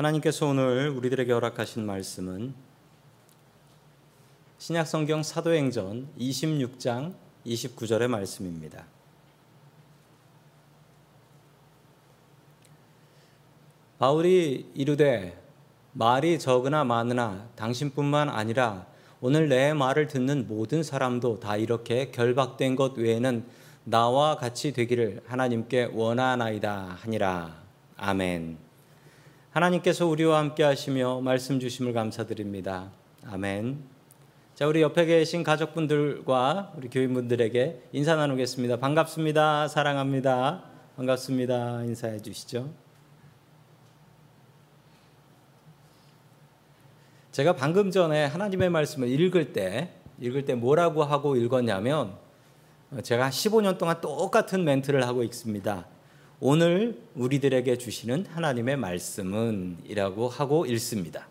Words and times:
하나님께서 0.00 0.46
오늘 0.46 0.88
우리들에게 0.88 1.30
허락하신 1.30 1.84
말씀은 1.84 2.54
신약성경 4.56 5.22
사도행전 5.22 6.08
26장 6.18 7.12
29절의 7.44 8.08
말씀입니다. 8.08 8.86
바울이 13.98 14.70
이르되 14.74 15.38
말이 15.92 16.38
적으나 16.38 16.82
많으나 16.82 17.46
당신뿐만 17.56 18.30
아니라 18.30 18.86
오늘 19.20 19.50
내 19.50 19.74
말을 19.74 20.06
듣는 20.06 20.46
모든 20.48 20.82
사람도 20.82 21.40
다 21.40 21.58
이렇게 21.58 22.10
결박된 22.10 22.74
것 22.74 22.96
외에는 22.96 23.44
나와 23.84 24.36
같이 24.36 24.72
되기를 24.72 25.24
하나님께 25.26 25.90
원하나이다 25.92 26.96
하니라. 27.02 27.54
아멘. 27.98 28.69
하나님께서 29.50 30.06
우리와 30.06 30.38
함께 30.38 30.62
하시며 30.62 31.20
말씀 31.20 31.58
주심을 31.58 31.92
감사드립니다. 31.92 32.92
아멘. 33.26 33.82
자, 34.54 34.68
우리 34.68 34.80
옆에 34.80 35.06
계신 35.06 35.42
가족분들과 35.42 36.72
우리 36.76 36.88
교인분들에게 36.88 37.88
인사 37.92 38.14
나누겠습니다. 38.14 38.76
반갑습니다. 38.76 39.66
사랑합니다. 39.66 40.62
반갑습니다. 40.96 41.82
인사해 41.82 42.20
주시죠. 42.20 42.70
제가 47.32 47.56
방금 47.56 47.90
전에 47.90 48.26
하나님의 48.26 48.70
말씀을 48.70 49.08
읽을 49.08 49.52
때 49.52 49.90
읽을 50.20 50.44
때 50.44 50.54
뭐라고 50.54 51.02
하고 51.02 51.34
읽었냐면 51.34 52.14
제가 53.02 53.30
15년 53.30 53.78
동안 53.78 54.00
똑같은 54.00 54.62
멘트를 54.62 55.08
하고 55.08 55.24
있습니다. 55.24 55.86
오늘 56.42 56.98
우리들에게 57.16 57.76
주시는 57.76 58.24
하나님의 58.30 58.78
말씀은 58.78 59.76
이라고 59.84 60.26
하고 60.26 60.64
읽습니다. 60.64 61.28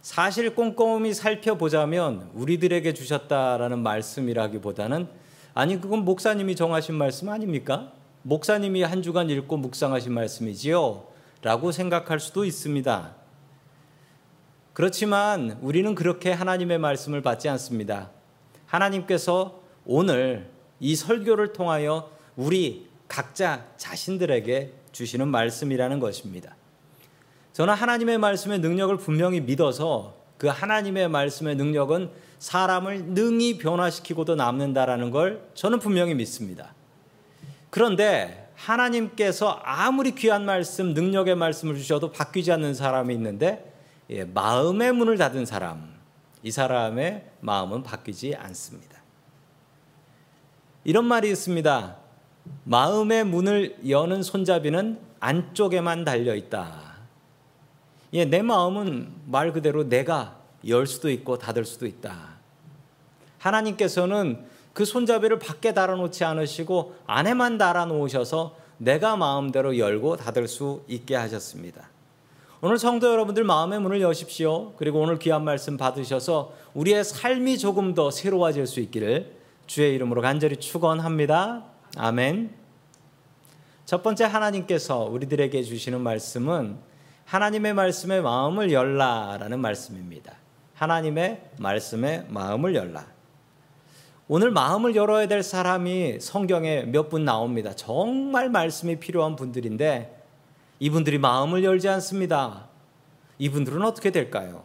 사실 0.00 0.54
꼼꼼히 0.54 1.12
살펴보자면 1.12 2.30
우리들에게 2.32 2.94
주셨다라는 2.94 3.80
말씀이라기보다는 3.80 5.08
아니 5.52 5.78
그건 5.78 6.06
목사님이 6.06 6.56
정하신 6.56 6.94
말씀 6.94 7.28
아닙니까? 7.28 7.92
목사님이 8.22 8.82
한 8.82 9.02
주간 9.02 9.28
읽고 9.28 9.58
묵상하신 9.58 10.14
말씀이지요. 10.14 11.06
라고 11.42 11.72
생각할 11.72 12.18
수도 12.18 12.46
있습니다. 12.46 13.14
그렇지만 14.72 15.58
우리는 15.60 15.94
그렇게 15.94 16.32
하나님의 16.32 16.78
말씀을 16.78 17.20
받지 17.20 17.50
않습니다. 17.50 18.10
하나님께서 18.64 19.60
오늘 19.84 20.48
이 20.80 20.96
설교를 20.96 21.52
통하여 21.52 22.10
우리 22.36 22.88
각자 23.08 23.66
자신들에게 23.76 24.72
주시는 24.92 25.28
말씀이라는 25.28 26.00
것입니다. 26.00 26.56
저는 27.52 27.74
하나님의 27.74 28.18
말씀의 28.18 28.60
능력을 28.60 28.96
분명히 28.98 29.40
믿어서 29.40 30.14
그 30.38 30.46
하나님의 30.46 31.08
말씀의 31.08 31.56
능력은 31.56 32.10
사람을 32.38 33.04
능히 33.06 33.58
변화시키고도 33.58 34.36
남는다라는 34.36 35.10
걸 35.10 35.46
저는 35.54 35.78
분명히 35.78 36.14
믿습니다. 36.14 36.74
그런데 37.68 38.50
하나님께서 38.54 39.60
아무리 39.62 40.14
귀한 40.14 40.44
말씀, 40.44 40.94
능력의 40.94 41.36
말씀을 41.36 41.76
주셔도 41.76 42.12
바뀌지 42.12 42.52
않는 42.52 42.74
사람이 42.74 43.12
있는데 43.14 43.72
예, 44.10 44.24
마음의 44.24 44.92
문을 44.92 45.18
닫은 45.18 45.46
사람, 45.46 45.94
이 46.42 46.50
사람의 46.50 47.30
마음은 47.40 47.82
바뀌지 47.82 48.34
않습니다. 48.34 49.00
이런 50.84 51.04
말이 51.04 51.30
있습니다. 51.30 51.99
마음의 52.64 53.24
문을 53.24 53.76
여는 53.88 54.22
손잡이는 54.22 54.98
안쪽에만 55.20 56.04
달려 56.04 56.34
있다. 56.34 56.90
예, 58.12 58.24
내 58.24 58.42
마음은 58.42 59.12
말 59.26 59.52
그대로 59.52 59.88
내가 59.88 60.36
열 60.66 60.86
수도 60.86 61.10
있고 61.10 61.38
닫을 61.38 61.64
수도 61.64 61.86
있다. 61.86 62.40
하나님께서는 63.38 64.44
그 64.72 64.84
손잡이를 64.84 65.38
밖에 65.38 65.74
달아놓지 65.74 66.24
않으시고 66.24 66.94
안에만 67.06 67.58
달아놓으셔서 67.58 68.56
내가 68.78 69.16
마음대로 69.16 69.78
열고 69.78 70.16
닫을 70.16 70.48
수 70.48 70.82
있게 70.88 71.14
하셨습니다. 71.16 71.88
오늘 72.62 72.78
성도 72.78 73.10
여러분들 73.10 73.44
마음의 73.44 73.80
문을 73.80 74.00
여십시오. 74.02 74.72
그리고 74.76 75.00
오늘 75.00 75.18
귀한 75.18 75.44
말씀 75.44 75.76
받으셔서 75.76 76.52
우리의 76.74 77.04
삶이 77.04 77.58
조금 77.58 77.94
더 77.94 78.10
새로워질 78.10 78.66
수 78.66 78.80
있기를 78.80 79.34
주의 79.66 79.94
이름으로 79.94 80.20
간절히 80.20 80.56
축원합니다. 80.56 81.69
아멘. 81.96 82.54
첫 83.84 84.02
번째 84.02 84.24
하나님께서 84.24 85.04
우리들에게 85.04 85.62
주시는 85.62 86.00
말씀은 86.00 86.78
하나님의 87.24 87.74
말씀에 87.74 88.20
마음을 88.20 88.72
열라라는 88.72 89.60
말씀입니다. 89.60 90.34
하나님의 90.74 91.50
말씀에 91.58 92.26
마음을 92.28 92.74
열라. 92.74 93.06
오늘 94.28 94.52
마음을 94.52 94.94
열어야 94.94 95.26
될 95.26 95.42
사람이 95.42 96.20
성경에 96.20 96.82
몇 96.84 97.08
분 97.08 97.24
나옵니다. 97.24 97.74
정말 97.74 98.48
말씀이 98.48 99.00
필요한 99.00 99.34
분들인데 99.34 100.16
이분들이 100.78 101.18
마음을 101.18 101.64
열지 101.64 101.88
않습니다. 101.88 102.68
이분들은 103.38 103.82
어떻게 103.82 104.10
될까요? 104.10 104.64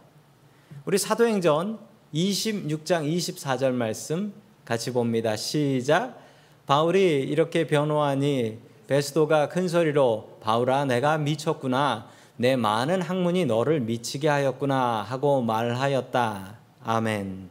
우리 0.86 1.00
사도행전 1.00 1.80
26장 2.14 3.12
24절 3.12 3.72
말씀 3.72 4.34
같이 4.64 4.94
봅니다. 4.94 5.36
시작. 5.36 6.25
바울이 6.66 7.22
이렇게 7.22 7.68
변호하니 7.68 8.58
베스도가 8.88 9.50
큰 9.50 9.68
소리로 9.68 10.40
바울아 10.42 10.86
내가 10.86 11.18
미쳤구나 11.18 12.08
내 12.38 12.56
많은 12.56 13.02
학문이 13.02 13.46
너를 13.46 13.80
미치게 13.82 14.28
하였구나 14.28 15.04
하고 15.08 15.42
말하였다. 15.42 16.58
아멘. 16.84 17.50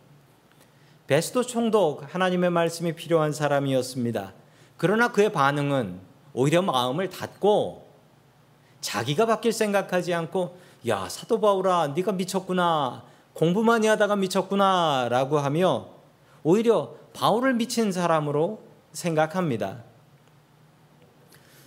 베스도 1.07 1.43
총독 1.43 2.13
하나님의 2.13 2.51
말씀이 2.51 2.93
필요한 2.95 3.33
사람이었습니다. 3.33 4.33
그러나 4.77 5.13
그의 5.13 5.33
반응은 5.33 6.01
오히려 6.33 6.61
마음을 6.63 7.09
닫고 7.09 7.87
자기가 8.81 9.27
바뀔 9.27 9.53
생각하지 9.53 10.13
않고 10.13 10.59
야 10.89 11.09
사도 11.09 11.41
바울아 11.41 11.93
네가 11.95 12.13
미쳤구나 12.13 13.05
공부 13.33 13.63
많이 13.63 13.87
하다가 13.87 14.17
미쳤구나라고 14.17 15.39
하며 15.39 15.87
오히려 16.43 16.95
바울을 17.15 17.55
미친 17.55 17.93
사람으로 17.93 18.74
생각합니다. 18.95 19.85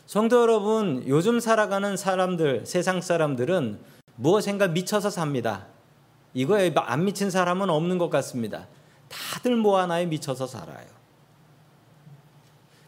성도 0.07 0.41
여러분, 0.41 1.03
요즘 1.07 1.39
살아가는 1.39 1.95
사람들, 1.95 2.65
세상 2.65 3.01
사람들은 3.01 3.79
무엇인가 4.15 4.67
미쳐서 4.67 5.09
삽니다. 5.09 5.67
이거에 6.33 6.73
안 6.75 7.05
미친 7.05 7.29
사람은 7.29 7.69
없는 7.69 7.97
것 7.97 8.09
같습니다. 8.09 8.67
다들 9.09 9.55
뭐 9.57 9.79
하나에 9.79 10.05
미쳐서 10.05 10.47
살아요. 10.47 10.87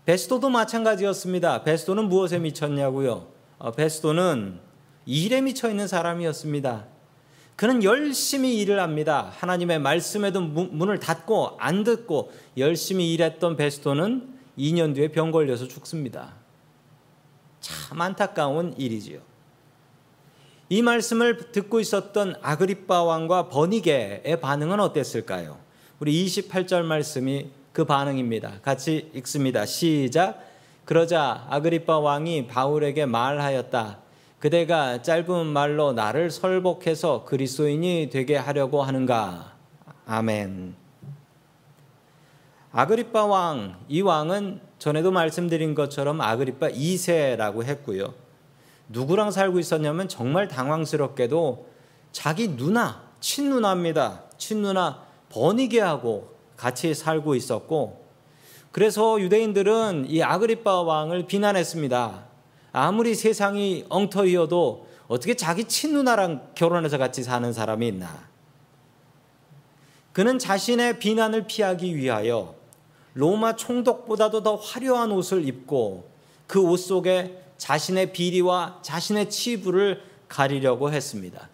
베스도도 0.05 0.49
마찬가지였습니다. 0.49 1.63
베스도는 1.63 2.05
무엇에 2.05 2.39
미쳤냐고요? 2.39 3.27
어, 3.59 3.71
베스도는 3.71 4.59
일에 5.05 5.41
미쳐 5.41 5.69
있는 5.69 5.87
사람이었습니다. 5.87 6.85
그는 7.59 7.83
열심히 7.83 8.57
일을 8.61 8.79
합니다. 8.79 9.33
하나님의 9.35 9.79
말씀에도 9.79 10.39
문을 10.39 10.97
닫고 10.97 11.57
안 11.59 11.83
듣고 11.83 12.31
열심히 12.55 13.13
일했던 13.13 13.57
베스도는 13.57 14.33
2년 14.57 14.95
뒤에 14.95 15.09
병 15.09 15.29
걸려서 15.29 15.67
죽습니다. 15.67 16.35
참 17.59 17.99
안타까운 17.99 18.75
일이지요. 18.77 19.19
이 20.69 20.81
말씀을 20.81 21.51
듣고 21.51 21.81
있었던 21.81 22.35
아그리빠 22.41 23.03
왕과 23.03 23.49
버니게의 23.49 24.39
반응은 24.39 24.79
어땠을까요? 24.79 25.59
우리 25.99 26.25
28절 26.27 26.83
말씀이 26.83 27.49
그 27.73 27.83
반응입니다. 27.83 28.61
같이 28.61 29.11
읽습니다. 29.15 29.65
시작. 29.65 30.41
그러자 30.85 31.45
아그리빠 31.49 31.99
왕이 31.99 32.47
바울에게 32.47 33.05
말하였다. 33.05 34.08
그대가 34.39 35.01
짧은 35.01 35.47
말로 35.47 35.91
나를 35.91 36.31
설복해서 36.31 37.25
그리스도인이 37.25 38.09
되게 38.09 38.37
하려고 38.37 38.81
하는가? 38.81 39.57
아멘. 40.05 40.75
아그리빠 42.71 43.25
왕, 43.25 43.75
이 43.89 43.99
왕은 43.99 44.61
전에도 44.77 45.11
말씀드린 45.11 45.75
것처럼 45.75 46.21
아그리파 46.21 46.69
2세라고 46.69 47.65
했고요. 47.65 48.13
누구랑 48.87 49.31
살고 49.31 49.59
있었냐면 49.59 50.07
정말 50.07 50.47
당황스럽게도 50.47 51.67
자기 52.13 52.55
누나, 52.55 53.03
친누나입니다. 53.19 54.23
친누나 54.37 55.03
버니게하고 55.29 56.33
같이 56.55 56.93
살고 56.93 57.35
있었고 57.35 58.05
그래서 58.71 59.19
유대인들은 59.19 60.05
이 60.07 60.23
아그리파 60.23 60.83
왕을 60.83 61.27
비난했습니다. 61.27 62.28
아무리 62.71 63.15
세상이 63.15 63.85
엉터이어도 63.89 64.87
어떻게 65.07 65.35
자기 65.35 65.63
친누나랑 65.63 66.51
결혼해서 66.55 66.97
같이 66.97 67.23
사는 67.23 67.51
사람이 67.51 67.87
있나? 67.87 68.29
그는 70.13 70.37
자신의 70.37 70.99
비난을 70.99 71.47
피하기 71.47 71.95
위하여 71.95 72.55
로마 73.13 73.55
총독보다도 73.55 74.43
더 74.43 74.55
화려한 74.55 75.11
옷을 75.11 75.47
입고 75.47 76.09
그 76.47 76.63
옷 76.63 76.79
속에 76.79 77.43
자신의 77.57 78.13
비리와 78.13 78.79
자신의 78.81 79.29
치부를 79.29 80.01
가리려고 80.27 80.91
했습니다. 80.91 81.49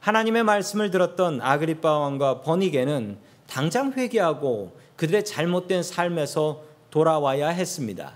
하나님의 0.00 0.44
말씀을 0.44 0.90
들었던 0.90 1.40
아그리파 1.40 1.98
왕과 1.98 2.42
버니게는 2.42 3.18
당장 3.46 3.92
회개하고 3.92 4.76
그들의 4.96 5.24
잘못된 5.24 5.82
삶에서 5.82 6.62
돌아와야 6.90 7.48
했습니다. 7.48 8.14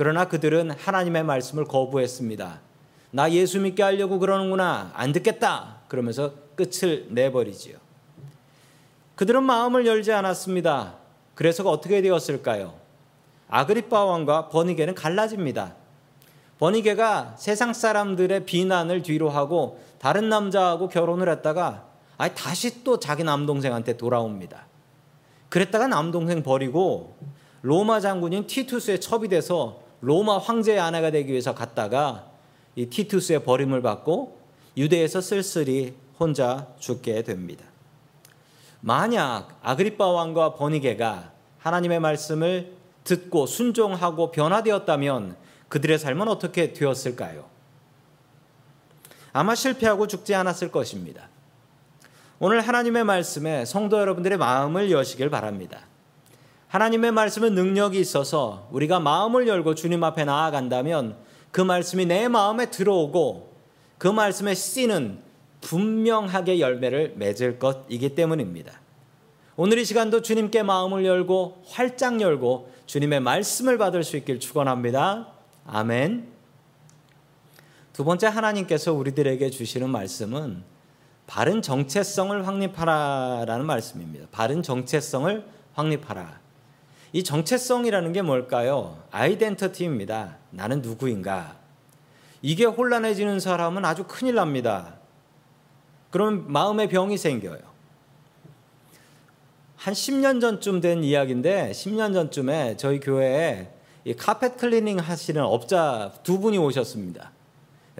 그러나 0.00 0.24
그들은 0.24 0.70
하나님의 0.70 1.24
말씀을 1.24 1.66
거부했습니다. 1.66 2.60
나 3.10 3.30
예수 3.32 3.60
믿게 3.60 3.82
하려고 3.82 4.18
그러는구나. 4.18 4.92
안 4.94 5.12
듣겠다. 5.12 5.80
그러면서 5.88 6.32
끝을 6.54 7.08
내버리지요. 7.10 7.76
그들은 9.14 9.42
마음을 9.42 9.84
열지 9.84 10.10
않았습니다. 10.10 10.94
그래서 11.34 11.68
어떻게 11.68 12.00
되었을까요? 12.00 12.72
아그리파 13.50 14.06
왕과 14.06 14.48
버니게는 14.48 14.94
갈라집니다. 14.94 15.74
버니게가 16.60 17.34
세상 17.36 17.74
사람들의 17.74 18.46
비난을 18.46 19.02
뒤로 19.02 19.28
하고 19.28 19.82
다른 19.98 20.30
남자하고 20.30 20.88
결혼을 20.88 21.28
했다가 21.28 21.84
아니 22.16 22.34
다시 22.34 22.82
또 22.84 22.98
자기 22.98 23.22
남동생한테 23.22 23.98
돌아옵니다. 23.98 24.64
그랬다가 25.50 25.88
남동생 25.88 26.42
버리고 26.42 27.18
로마 27.60 28.00
장군인 28.00 28.46
티투스의 28.46 29.02
첩이 29.02 29.28
돼서 29.28 29.89
로마 30.00 30.38
황제의 30.38 30.80
아내가 30.80 31.10
되기 31.10 31.30
위해서 31.30 31.54
갔다가 31.54 32.30
이 32.74 32.86
티투스의 32.86 33.44
버림을 33.44 33.82
받고 33.82 34.38
유대에서 34.76 35.20
쓸쓸히 35.20 35.94
혼자 36.18 36.68
죽게 36.78 37.22
됩니다. 37.22 37.64
만약 38.80 39.58
아그리파 39.62 40.06
왕과 40.06 40.54
버니게가 40.54 41.32
하나님의 41.58 42.00
말씀을 42.00 42.72
듣고 43.04 43.46
순종하고 43.46 44.30
변화되었다면 44.30 45.36
그들의 45.68 45.98
삶은 45.98 46.28
어떻게 46.28 46.72
되었을까요? 46.72 47.48
아마 49.32 49.54
실패하고 49.54 50.06
죽지 50.06 50.34
않았을 50.34 50.72
것입니다. 50.72 51.28
오늘 52.38 52.60
하나님의 52.60 53.04
말씀에 53.04 53.64
성도 53.64 53.98
여러분들의 53.98 54.38
마음을 54.38 54.90
여시길 54.90 55.30
바랍니다. 55.30 55.89
하나님의 56.70 57.10
말씀은 57.10 57.56
능력이 57.56 57.98
있어서 57.98 58.68
우리가 58.70 59.00
마음을 59.00 59.48
열고 59.48 59.74
주님 59.74 60.04
앞에 60.04 60.24
나아간다면 60.24 61.16
그 61.50 61.60
말씀이 61.60 62.06
내 62.06 62.28
마음에 62.28 62.70
들어오고 62.70 63.52
그 63.98 64.06
말씀의 64.06 64.54
씨는 64.54 65.18
분명하게 65.62 66.60
열매를 66.60 67.14
맺을 67.16 67.58
것이기 67.58 68.14
때문입니다. 68.14 68.72
오늘 69.56 69.78
이 69.78 69.84
시간도 69.84 70.22
주님께 70.22 70.62
마음을 70.62 71.04
열고 71.04 71.64
활짝 71.66 72.20
열고 72.20 72.72
주님의 72.86 73.18
말씀을 73.18 73.76
받을 73.76 74.04
수 74.04 74.16
있길 74.16 74.38
축원합니다. 74.38 75.26
아멘. 75.66 76.28
두 77.92 78.04
번째 78.04 78.28
하나님께서 78.28 78.92
우리들에게 78.92 79.50
주시는 79.50 79.90
말씀은 79.90 80.62
바른 81.26 81.62
정체성을 81.62 82.46
확립하라라는 82.46 83.66
말씀입니다. 83.66 84.28
바른 84.30 84.62
정체성을 84.62 85.44
확립하라. 85.74 86.39
이 87.12 87.24
정체성이라는 87.24 88.12
게 88.12 88.22
뭘까요? 88.22 88.96
아이덴티티입니다. 89.10 90.36
나는 90.50 90.80
누구인가? 90.80 91.56
이게 92.42 92.64
혼란해지는 92.64 93.40
사람은 93.40 93.84
아주 93.84 94.04
큰일 94.06 94.36
납니다. 94.36 94.94
그럼 96.10 96.44
마음의 96.48 96.88
병이 96.88 97.18
생겨요. 97.18 97.58
한 99.76 99.94
10년 99.94 100.40
전쯤 100.40 100.80
된 100.80 101.02
이야기인데 101.02 101.72
10년 101.72 102.12
전쯤에 102.12 102.76
저희 102.76 103.00
교회에 103.00 103.68
카펫 104.16 104.56
클리닝 104.56 104.98
하시는 104.98 105.42
업자 105.42 106.12
두 106.22 106.38
분이 106.38 106.58
오셨습니다. 106.58 107.32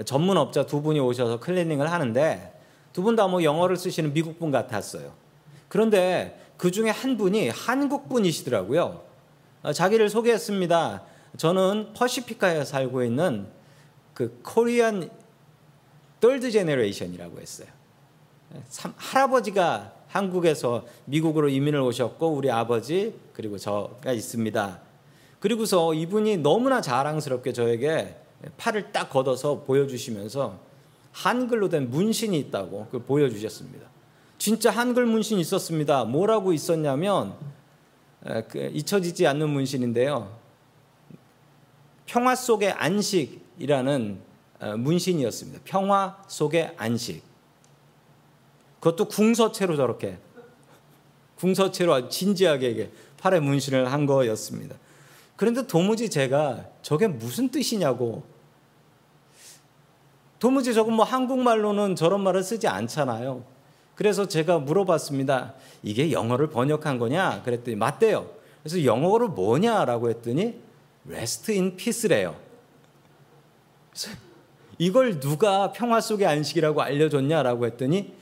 전문 0.05 0.37
업자 0.37 0.65
두 0.67 0.83
분이 0.83 1.01
오셔서 1.01 1.41
클리닝을 1.41 1.91
하는데 1.91 2.55
두 2.93 3.03
분 3.03 3.17
다 3.17 3.29
뭐 3.29 3.43
영어를 3.45 3.77
쓰시는 3.77 4.13
미국 4.13 4.39
분 4.39 4.51
같았어요. 4.51 5.13
그런데 5.69 6.40
그 6.61 6.71
중에 6.71 6.91
한 6.91 7.17
분이 7.17 7.49
한국 7.49 8.11
분이시더라고요. 8.11 9.01
어, 9.63 9.73
자기를 9.73 10.11
소개했습니다. 10.11 11.03
저는 11.39 11.95
퍼시피카에 11.95 12.67
살고 12.67 13.03
있는 13.03 13.47
그 14.13 14.39
코리안 14.43 15.09
떨드 16.21 16.51
제네레이션이라고 16.51 17.41
했어요. 17.41 17.69
할아버지가 18.97 19.95
한국에서 20.09 20.85
미국으로 21.07 21.49
이민을 21.49 21.81
오셨고 21.81 22.29
우리 22.29 22.51
아버지 22.51 23.19
그리고 23.33 23.57
저가 23.57 24.13
있습니다. 24.13 24.81
그리고서 25.39 25.95
이분이 25.95 26.37
너무나 26.39 26.83
자랑스럽게 26.83 27.55
저에게 27.55 28.17
팔을 28.59 28.93
딱 28.93 29.09
걷어서 29.09 29.63
보여주시면서 29.63 30.59
한글로 31.13 31.71
된 31.71 31.89
문신이 31.89 32.39
있다고 32.39 32.85
그걸 32.87 33.03
보여주셨습니다. 33.05 33.89
진짜 34.41 34.71
한글 34.71 35.05
문신이 35.05 35.39
있었습니다. 35.43 36.05
뭐라고 36.05 36.55
있었냐면 36.55 37.35
그 38.49 38.71
잊혀지지 38.73 39.27
않는 39.27 39.51
문신인데요. 39.51 40.35
평화 42.07 42.35
속의 42.35 42.73
안식이라는 42.73 44.19
어, 44.61 44.77
문신이었습니다. 44.79 45.61
평화 45.65 46.23
속의 46.27 46.73
안식. 46.79 47.23
그것도 48.81 49.09
궁서체로 49.09 49.77
저렇게 49.77 50.19
궁서체로 51.35 52.09
진지하게 52.09 52.93
팔에 53.19 53.41
문신을 53.41 53.93
한 53.93 54.07
거였습니다. 54.07 54.75
그런데 55.37 55.67
도무지 55.67 56.09
제가 56.09 56.65
저게 56.81 57.09
무슨 57.09 57.51
뜻이냐고 57.51 58.23
도무지 60.39 60.73
저건 60.73 60.95
뭐 60.95 61.05
한국말로는 61.05 61.95
저런 61.95 62.23
말을 62.23 62.43
쓰지 62.43 62.69
않잖아요. 62.69 63.60
그래서 64.01 64.27
제가 64.27 64.61
물어봤습니다. 64.61 65.53
이게 65.83 66.11
영어를 66.11 66.49
번역한 66.49 66.99
거냐? 66.99 67.43
그랬더니 67.43 67.77
맞대요. 67.77 68.31
그래서 68.63 68.83
영어로 68.83 69.29
뭐냐라고 69.29 70.09
했더니 70.09 70.59
rest 71.07 71.53
in 71.53 71.77
peace래요. 71.77 72.35
이걸 74.79 75.21
누가 75.21 75.73
평화 75.73 76.01
속의 76.01 76.27
안식이라고 76.27 76.81
알려줬냐라고 76.81 77.67
했더니 77.67 78.15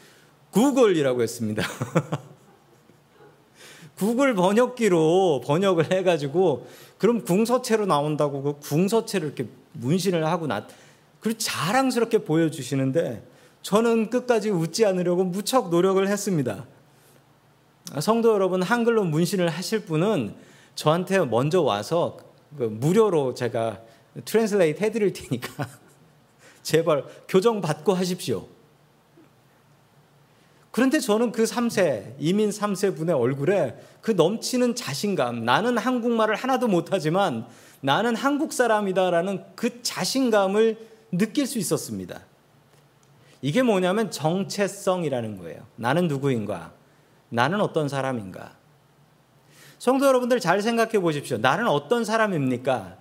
구글이라고 0.50 1.22
했습니다. 1.22 1.62
구글 3.94 4.34
번역기로 4.34 5.42
번역을 5.46 5.92
해가지고 5.92 6.66
그럼 6.98 7.22
궁서체로 7.22 7.86
나온다고 7.86 8.42
그 8.42 8.58
궁서체를 8.58 9.28
이렇게 9.28 9.46
문신을 9.74 10.26
하고 10.26 10.48
나 10.48 10.66
그리고 11.20 11.38
자랑스럽게 11.38 12.24
보여주시는데 12.24 13.37
저는 13.68 14.08
끝까지 14.08 14.48
웃지 14.48 14.86
않으려고 14.86 15.24
무척 15.24 15.68
노력을 15.68 16.08
했습니다. 16.08 16.64
성도 18.00 18.32
여러분, 18.32 18.62
한글로 18.62 19.04
문신을 19.04 19.50
하실 19.50 19.84
분은 19.84 20.34
저한테 20.74 21.18
먼저 21.26 21.60
와서 21.60 22.16
그 22.56 22.62
무료로 22.62 23.34
제가 23.34 23.82
translate 24.24 24.82
해드릴 24.82 25.12
테니까 25.12 25.68
제발 26.62 27.04
교정 27.28 27.60
받고 27.60 27.92
하십시오. 27.92 28.46
그런데 30.70 30.98
저는 30.98 31.30
그 31.30 31.44
3세, 31.44 32.14
이민 32.18 32.48
3세 32.48 32.96
분의 32.96 33.14
얼굴에 33.14 33.78
그 34.00 34.12
넘치는 34.12 34.76
자신감, 34.76 35.44
나는 35.44 35.76
한국말을 35.76 36.36
하나도 36.36 36.68
못하지만 36.68 37.44
나는 37.82 38.16
한국 38.16 38.54
사람이다라는 38.54 39.44
그 39.56 39.82
자신감을 39.82 40.78
느낄 41.12 41.46
수 41.46 41.58
있었습니다. 41.58 42.22
이게 43.40 43.62
뭐냐면 43.62 44.10
정체성이라는 44.10 45.38
거예요. 45.38 45.62
나는 45.76 46.08
누구인가? 46.08 46.72
나는 47.28 47.60
어떤 47.60 47.88
사람인가? 47.88 48.52
성도 49.78 50.06
여러분들 50.06 50.40
잘 50.40 50.60
생각해 50.60 50.98
보십시오. 50.98 51.38
나는 51.38 51.68
어떤 51.68 52.04
사람입니까? 52.04 52.96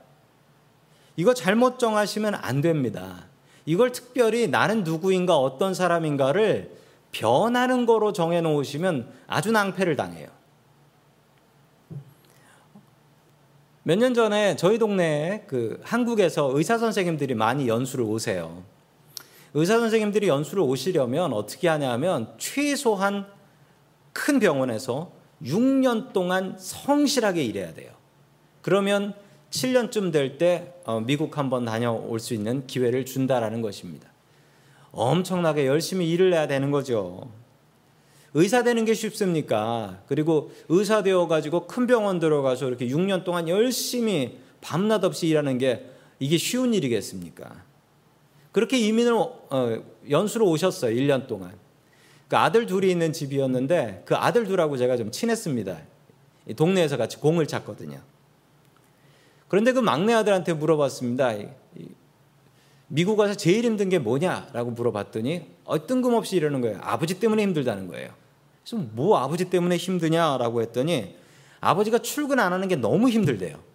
이거 1.15 1.33
잘못 1.33 1.79
정하시면 1.79 2.35
안 2.35 2.61
됩니다. 2.61 3.25
이걸 3.65 3.91
특별히 3.91 4.47
나는 4.47 4.83
누구인가 4.83 5.37
어떤 5.37 5.73
사람인가를 5.73 6.77
변하는 7.11 7.85
거로 7.85 8.13
정해 8.13 8.41
놓으시면 8.41 9.11
아주 9.25 9.51
낭패를 9.51 9.95
당해요. 9.95 10.27
몇 13.83 13.97
년 13.97 14.13
전에 14.13 14.55
저희 14.57 14.77
동네에 14.77 15.45
그 15.47 15.79
한국에서 15.83 16.51
의사 16.53 16.77
선생님들이 16.77 17.33
많이 17.35 17.67
연수를 17.69 18.03
오세요. 18.05 18.63
의사 19.53 19.79
선생님들이 19.79 20.27
연수를 20.27 20.63
오시려면 20.63 21.33
어떻게 21.33 21.67
하냐면 21.67 22.33
최소한 22.37 23.25
큰 24.13 24.39
병원에서 24.39 25.11
6년 25.43 26.13
동안 26.13 26.55
성실하게 26.57 27.43
일해야 27.43 27.73
돼요. 27.73 27.91
그러면 28.61 29.13
7년쯤 29.51 30.11
될때 30.11 30.73
어, 30.85 30.99
미국 30.99 31.37
한번 31.37 31.65
다녀올 31.65 32.19
수 32.19 32.33
있는 32.33 32.67
기회를 32.67 33.05
준다라는 33.05 33.61
것입니다. 33.61 34.09
엄청나게 34.91 35.67
열심히 35.67 36.09
일을 36.11 36.33
해야 36.33 36.47
되는 36.47 36.71
거죠. 36.71 37.29
의사 38.33 38.63
되는 38.63 38.83
게 38.85 38.93
쉽습니까? 38.93 40.01
그리고 40.07 40.51
의사 40.69 41.01
되어 41.01 41.27
가지고 41.27 41.65
큰 41.65 41.87
병원 41.87 42.19
들어가서 42.19 42.67
이렇게 42.67 42.87
6년 42.87 43.23
동안 43.23 43.47
열심히 43.47 44.37
밤낮 44.61 45.03
없이 45.03 45.27
일하는 45.27 45.57
게 45.57 45.85
이게 46.19 46.37
쉬운 46.37 46.73
일이겠습니까? 46.73 47.63
그렇게 48.57 48.79
이민을 48.79 49.13
어, 49.13 49.83
연수로 50.09 50.49
오셨어요. 50.49 50.95
1년 50.95 51.27
동안. 51.27 51.53
그 52.27 52.37
아들 52.37 52.65
둘이 52.65 52.89
있는 52.89 53.13
집이었는데 53.13 54.01
그 54.03 54.15
아들 54.15 54.47
둘하고 54.47 54.77
제가 54.77 54.97
좀 54.97 55.11
친했습니다. 55.11 55.77
동네에서 56.55 56.97
같이 56.97 57.17
공을 57.17 57.45
찼거든요. 57.45 57.99
그런데 59.47 59.73
그 59.73 59.79
막내 59.79 60.15
아들한테 60.15 60.53
물어봤습니다. 60.53 61.35
미국 62.87 63.19
와서 63.19 63.35
제일 63.35 63.63
힘든 63.63 63.89
게 63.89 63.99
뭐냐라고 63.99 64.71
물어봤더니 64.71 65.45
어, 65.63 65.85
뜬금없이 65.85 66.35
이러는 66.35 66.59
거예요. 66.61 66.79
아버지 66.81 67.19
때문에 67.19 67.43
힘들다는 67.43 67.85
거예요. 67.85 68.09
그래서 68.65 68.83
뭐 68.93 69.19
아버지 69.19 69.51
때문에 69.51 69.77
힘드냐라고 69.77 70.63
했더니 70.63 71.15
아버지가 71.59 71.99
출근 71.99 72.39
안 72.39 72.53
하는 72.53 72.67
게 72.67 72.75
너무 72.75 73.07
힘들대요. 73.07 73.66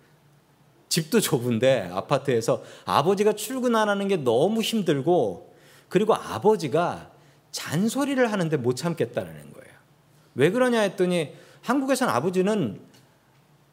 집도 0.93 1.21
좁은데 1.21 1.89
아파트에서 1.91 2.63
아버지가 2.85 3.33
출근 3.33 3.77
안 3.77 3.89
하는 3.89 4.09
게 4.09 4.19
너무 4.19 4.61
힘들고 4.61 5.55
그리고 5.89 6.15
아버지가 6.15 7.09
잔소리를 7.51 8.31
하는데 8.31 8.55
못 8.59 8.77
참겠다는 8.77 9.33
거예요. 9.33 9.75
왜 10.35 10.51
그러냐 10.51 10.81
했더니 10.81 11.33
한국에서는 11.63 12.13
아버지는 12.13 12.79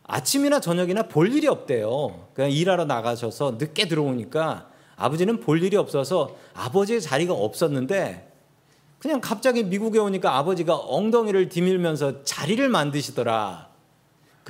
아침이나 0.04 0.62
저녁이나 0.62 1.04
볼 1.10 1.36
일이 1.36 1.50
없대요. 1.50 2.30
그냥 2.34 2.52
일하러 2.52 2.86
나가셔서 2.86 3.58
늦게 3.60 3.90
들어오니까 3.90 4.70
아버지는 4.96 5.42
볼 5.42 5.62
일이 5.62 5.76
없어서 5.76 6.38
아버지의 6.54 7.02
자리가 7.02 7.34
없었는데 7.34 8.32
그냥 8.98 9.20
갑자기 9.20 9.66
미국에 9.66 10.00
오니까 10.00 10.38
아버지가 10.38 10.74
엉덩이를 10.78 11.50
디밀면서 11.50 12.24
자리를 12.24 12.70
만드시더라. 12.70 13.69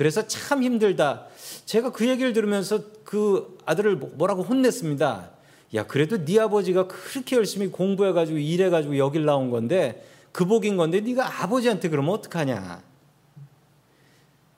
그래서 0.00 0.26
참 0.26 0.62
힘들다. 0.62 1.26
제가 1.66 1.92
그 1.92 2.08
얘기를 2.08 2.32
들으면서 2.32 2.80
그 3.04 3.58
아들을 3.66 3.96
뭐라고 3.96 4.42
혼냈습니다. 4.42 5.30
야, 5.74 5.86
그래도 5.86 6.24
네 6.24 6.40
아버지가 6.40 6.86
그렇게 6.86 7.36
열심히 7.36 7.66
공부해 7.66 8.12
가지고 8.12 8.38
일해 8.38 8.70
가지고 8.70 8.96
여길 8.96 9.26
나온 9.26 9.50
건데 9.50 10.02
그 10.32 10.46
복인 10.46 10.78
건데 10.78 11.00
네가 11.00 11.42
아버지한테 11.42 11.90
그러면 11.90 12.14
어떡하냐. 12.14 12.82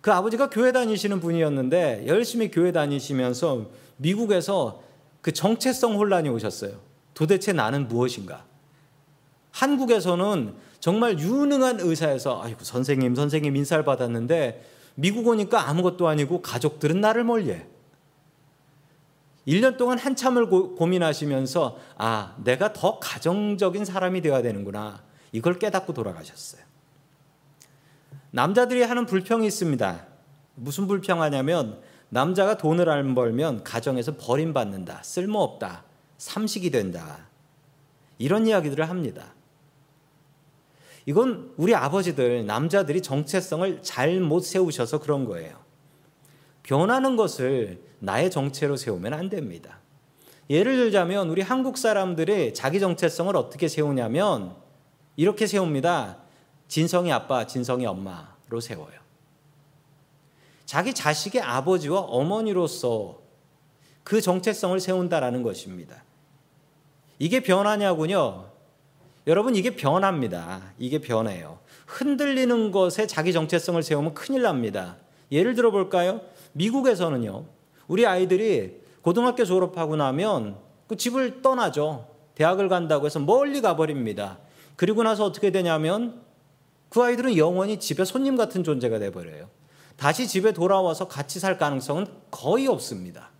그 0.01 0.13
아버지가 0.13 0.49
교회 0.49 0.71
다니시는 0.71 1.19
분이었는데 1.19 2.05
열심히 2.07 2.49
교회 2.49 2.71
다니시면서 2.71 3.67
미국에서 3.97 4.85
그 5.23 5.33
정체성 5.33 5.97
혼란이 5.97 6.29
오셨어요. 6.29 6.75
도대체 7.15 7.53
나는 7.53 7.89
무엇인가? 7.89 8.45
한국에서는 9.51 10.55
정말 10.79 11.19
유능한 11.19 11.81
의사에서 11.81 12.41
아이고 12.45 12.63
선생님 12.63 13.17
선생님 13.17 13.57
인사를 13.57 13.85
받았는데 13.85 14.71
미국 14.95 15.27
오니까 15.27 15.69
아무것도 15.69 16.09
아니고 16.09 16.43
가족들은 16.43 17.01
나를 17.01 17.25
멀리해. 17.25 17.67
1년 19.47 19.77
동안 19.77 19.99
한참을 19.99 20.49
고, 20.49 20.75
고민하시면서 20.75 21.79
아, 21.97 22.37
내가 22.45 22.73
더 22.73 22.99
가정적인 22.99 23.85
사람이 23.85 24.21
되어야 24.21 24.43
되는구나. 24.43 25.03
이걸 25.33 25.59
깨닫고 25.59 25.95
돌아가셨어요. 25.95 26.63
남자들이 28.31 28.83
하는 28.83 29.07
불평이 29.07 29.47
있습니다. 29.47 30.07
무슨 30.55 30.87
불평하냐면 30.87 31.81
남자가 32.09 32.57
돈을 32.57 32.89
안 32.89 33.15
벌면 33.15 33.65
가정에서 33.65 34.17
버림받는다. 34.17 35.03
쓸모없다. 35.03 35.85
삼식이 36.19 36.71
된다. 36.71 37.27
이런 38.19 38.47
이야기들을 38.47 38.89
합니다. 38.89 39.35
이건 41.07 41.53
우리 41.57 41.75
아버지들, 41.75 42.47
남자들이 42.47 43.03
정체성을 43.03 43.83
잘못 43.83 44.41
세우셔서 44.41 45.01
그런 45.01 45.25
거예요. 45.25 45.57
변하는 46.63 47.17
것을 47.17 47.83
나의 47.99 48.31
정체로 48.31 48.77
세우면 48.77 49.13
안 49.13 49.29
됩니다. 49.29 49.81
예를 50.49 50.77
들자면 50.77 51.29
우리 51.29 51.43
한국 51.43 51.79
사람들이 51.79 52.55
자기 52.55 52.79
정체성을 52.79 53.35
어떻게 53.37 53.69
세우냐면 53.69 54.55
이렇게 55.17 55.47
세웁니다. 55.47 56.19
진성이 56.69 57.13
아빠, 57.13 57.47
진성이 57.47 57.87
엄마로 57.87 58.61
세워요. 58.61 59.03
자기 60.65 60.95
자식의 60.95 61.43
아버지와 61.43 62.01
어머니로서 62.01 63.21
그 64.05 64.21
정체성을 64.21 64.79
세운다라는 64.81 65.43
것입니다. 65.43 66.03
이게 67.19 67.41
변하냐군요. 67.41 68.52
여러분 69.27 69.55
이게 69.55 69.77
변합니다. 69.77 70.63
이게 70.79 70.99
변해요. 70.99 71.59
흔들리는 71.87 72.71
것에 72.73 73.07
자기 73.07 73.33
정체성을 73.33 73.83
세우면 73.83 74.15
큰일 74.15 74.43
납니다. 74.43 74.97
예를 75.31 75.55
들어 75.55 75.71
볼까요? 75.71 76.21
미국에서는요. 76.53 77.45
우리 77.87 78.07
아이들이 78.07 78.81
고등학교 79.03 79.45
졸업하고 79.45 79.97
나면 79.97 80.57
그 80.89 80.97
집을 80.97 81.43
떠나죠. 81.43 82.09
대학을 82.35 82.69
간다고 82.69 83.07
해서 83.07 83.19
멀리 83.19 83.61
가버립니다. 83.61 84.39
그리고 84.77 85.03
나서 85.03 85.25
어떻게 85.25 85.51
되냐면 85.51 86.23
그 86.89 87.03
아이들은 87.03 87.37
영원히 87.37 87.79
집에 87.79 88.05
손님 88.05 88.37
같은 88.37 88.65
존재가 88.65 88.99
돼버려요. 88.99 89.49
다시 89.97 90.27
집에 90.27 90.53
돌아와서 90.53 91.09
같이 91.09 91.39
살 91.39 91.59
가능성은 91.59 92.07
거의 92.31 92.67
없습니다. 92.67 93.31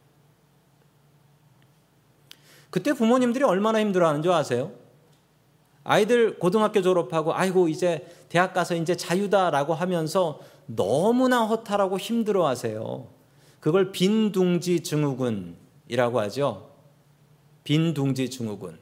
그때 2.71 2.93
부모님들이 2.93 3.45
얼마나 3.45 3.81
힘들어하는 3.81 4.23
줄 4.23 4.33
아세요? 4.33 4.73
아이들 5.85 6.39
고등학교 6.39 6.81
졸업하고 6.81 7.35
아이고 7.35 7.69
이제 7.69 8.07
대학 8.29 8.53
가서 8.55 8.75
이제 8.75 8.97
자유다라고 8.97 9.75
하면서 9.75 10.41
너무나 10.67 11.45
허탈하고 11.45 11.99
힘들어 11.99 12.47
하세요. 12.47 13.09
그걸 13.61 13.93
빈둥지 13.93 14.81
증후군이라고 14.81 16.21
하죠. 16.21 16.71
빈둥지 17.65 18.31
증후군. 18.31 18.79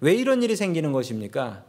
왜 0.00 0.14
이런 0.14 0.42
일이 0.42 0.56
생기는 0.56 0.92
것입니까? 0.92 1.64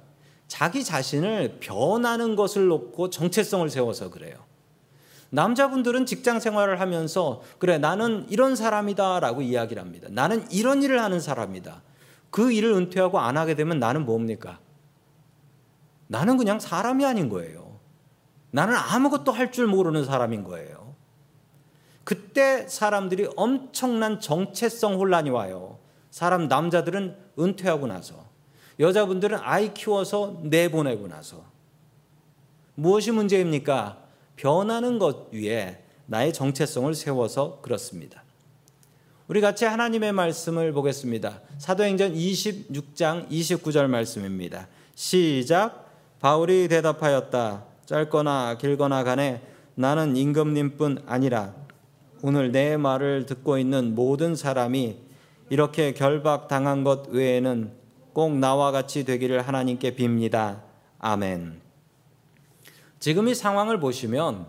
자기 0.48 0.84
자신을 0.84 1.58
변하는 1.60 2.36
것을 2.36 2.68
놓고 2.68 3.10
정체성을 3.10 3.70
세워서 3.70 4.10
그래요. 4.10 4.36
남자분들은 5.30 6.06
직장 6.06 6.40
생활을 6.40 6.80
하면서 6.80 7.42
그래 7.58 7.80
나는 7.80 8.28
이런 8.30 8.56
사람이다라고 8.56 9.42
이야기를 9.42 9.82
합니다. 9.82 10.08
나는 10.12 10.46
이런 10.52 10.84
일을 10.84 11.02
하는 11.02 11.20
사람이다. 11.20 11.82
그 12.34 12.52
일을 12.52 12.72
은퇴하고 12.74 13.20
안 13.20 13.38
하게 13.38 13.54
되면 13.54 13.78
나는 13.78 14.08
뭡니까? 14.08 14.60
나는 16.08 16.36
그냥 16.36 16.60
사람이 16.60 17.06
아닌 17.06 17.30
거예요. 17.30 17.80
나는 18.50 18.76
아무것도 18.76 19.32
할 19.32 19.52
줄 19.52 19.68
모르는 19.68 20.04
사람인 20.04 20.44
거예요. 20.44 20.96
그때 22.04 22.68
사람들이 22.68 23.30
엄청난 23.36 24.20
정체성 24.20 24.96
혼란이 24.96 25.30
와요. 25.30 25.78
사람 26.10 26.48
남자들은 26.48 27.16
은퇴하고 27.38 27.86
나서 27.86 28.26
여자분들은 28.80 29.38
아이 29.40 29.76
키워서 29.76 30.40
내보내고 30.42 31.08
나서 31.08 31.46
무엇이 32.74 33.12
문제입니까? 33.12 34.00
변하는 34.38 34.98
것 34.98 35.32
위에 35.32 35.84
나의 36.08 36.34
정체성을 36.34 36.96
세워서 36.96 37.60
그렇습니다. 37.62 38.24
우리 39.34 39.42
같이 39.42 39.66
하나님의 39.66 40.14
말씀을 40.14 40.74
보겠습니다. 40.74 41.42
사도행전 41.58 42.14
26장 42.14 43.28
29절 43.32 43.88
말씀입니다. 43.88 44.68
시작. 44.94 45.90
바울이 46.20 46.68
대답하였다. 46.68 47.64
짧거나 47.88 48.60
길거나 48.60 49.04
간에 49.04 49.42
나는 49.74 50.16
임금님뿐 50.16 51.06
아니라 51.08 51.56
오늘 52.22 52.52
내 52.52 52.78
말을 52.78 53.26
듣고 53.26 53.58
있는 53.58 53.96
모든 53.96 54.36
사람이 54.36 55.00
이렇게 55.50 55.96
결박당한 55.96 56.84
것 56.84 57.08
외에는 57.08 57.72
꼭 58.14 58.38
나와 58.38 58.72
같이 58.72 59.04
되기를 59.04 59.42
하나님께 59.42 59.96
빕니다. 59.96 60.60
아멘. 61.00 61.60
지금 63.00 63.28
이 63.28 63.34
상황을 63.34 63.80
보시면 63.80 64.46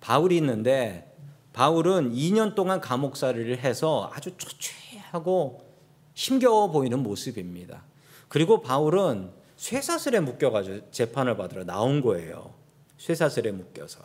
바울이 0.00 0.36
있는데 0.38 1.15
바울은 1.56 2.12
2년 2.12 2.54
동안 2.54 2.82
감옥살이를 2.82 3.56
해서 3.56 4.10
아주 4.12 4.30
초췌하고 4.36 5.64
힘겨워 6.12 6.70
보이는 6.70 7.02
모습입니다. 7.02 7.82
그리고 8.28 8.60
바울은 8.60 9.30
쇠사슬에 9.56 10.20
묶여가지고 10.20 10.90
재판을 10.90 11.38
받으러 11.38 11.64
나온 11.64 12.02
거예요. 12.02 12.52
쇠사슬에 12.98 13.52
묶여서. 13.52 14.00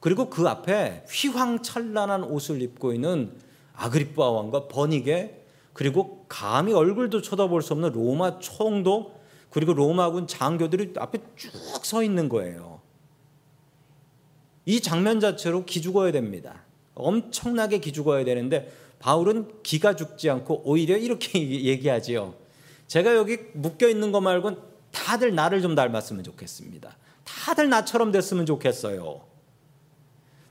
그리고 0.00 0.30
그 0.30 0.48
앞에 0.48 1.04
휘황찬란한 1.10 2.24
옷을 2.24 2.62
입고 2.62 2.94
있는 2.94 3.38
아그리빠 3.74 4.30
왕과 4.30 4.68
버니게 4.68 5.44
그리고 5.74 6.24
감히 6.30 6.72
얼굴도 6.72 7.20
쳐다볼 7.20 7.60
수 7.60 7.74
없는 7.74 7.92
로마 7.92 8.38
총독 8.38 9.22
그리고 9.50 9.74
로마군 9.74 10.26
장교들이 10.26 10.94
앞에 10.96 11.18
쭉 11.36 11.84
서 11.84 12.02
있는 12.02 12.30
거예요. 12.30 12.80
이 14.66 14.80
장면 14.80 15.20
자체로 15.20 15.64
기죽어야 15.64 16.12
됩니다. 16.12 16.62
엄청나게 16.94 17.78
기죽어야 17.78 18.24
되는데 18.24 18.72
바울은 18.98 19.62
기가 19.62 19.96
죽지 19.96 20.30
않고 20.30 20.62
오히려 20.64 20.96
이렇게 20.96 21.38
얘기하지요. 21.64 22.34
제가 22.86 23.16
여기 23.16 23.38
묶여 23.52 23.88
있는 23.88 24.12
거 24.12 24.20
말고 24.20 24.56
다들 24.92 25.34
나를 25.34 25.60
좀 25.60 25.74
닮았으면 25.74 26.24
좋겠습니다. 26.24 26.96
다들 27.24 27.68
나처럼 27.68 28.12
됐으면 28.12 28.46
좋겠어요. 28.46 29.22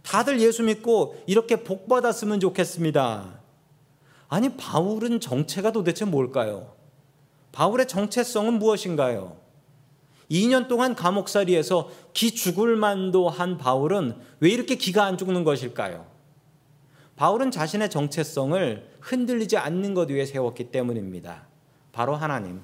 다들 0.04 0.42
예수 0.42 0.64
믿고 0.64 1.16
이렇게 1.28 1.64
복 1.64 1.88
받았으면 1.88 2.40
좋겠습니다. 2.40 3.40
아니, 4.28 4.58
바울은 4.58 5.20
정체가 5.20 5.72
도대체 5.72 6.06
뭘까요? 6.06 6.74
바울의 7.52 7.88
정체성은 7.88 8.56
무엇인가요? 8.56 9.38
2년 10.34 10.68
동안 10.68 10.96
감옥살이에서 10.96 11.92
기 12.14 12.34
죽을 12.34 12.76
만도 12.76 13.30
한 13.30 13.58
바울은 13.58 14.16
왜 14.40 14.50
이렇게 14.50 14.76
기가 14.76 15.06
안 15.06 15.18
죽는 15.18 15.44
것일까요? 15.44 16.06
바울은 17.16 17.52
자신의 17.52 17.92
정체성을 17.92 18.98
흔들리지 19.00 19.58
않는 19.58 19.94
것 19.94 20.10
위에 20.10 20.26
세웠기 20.26 20.72
때문입니다. 20.72 21.44
바로 21.92 22.16
하나님. 22.16 22.62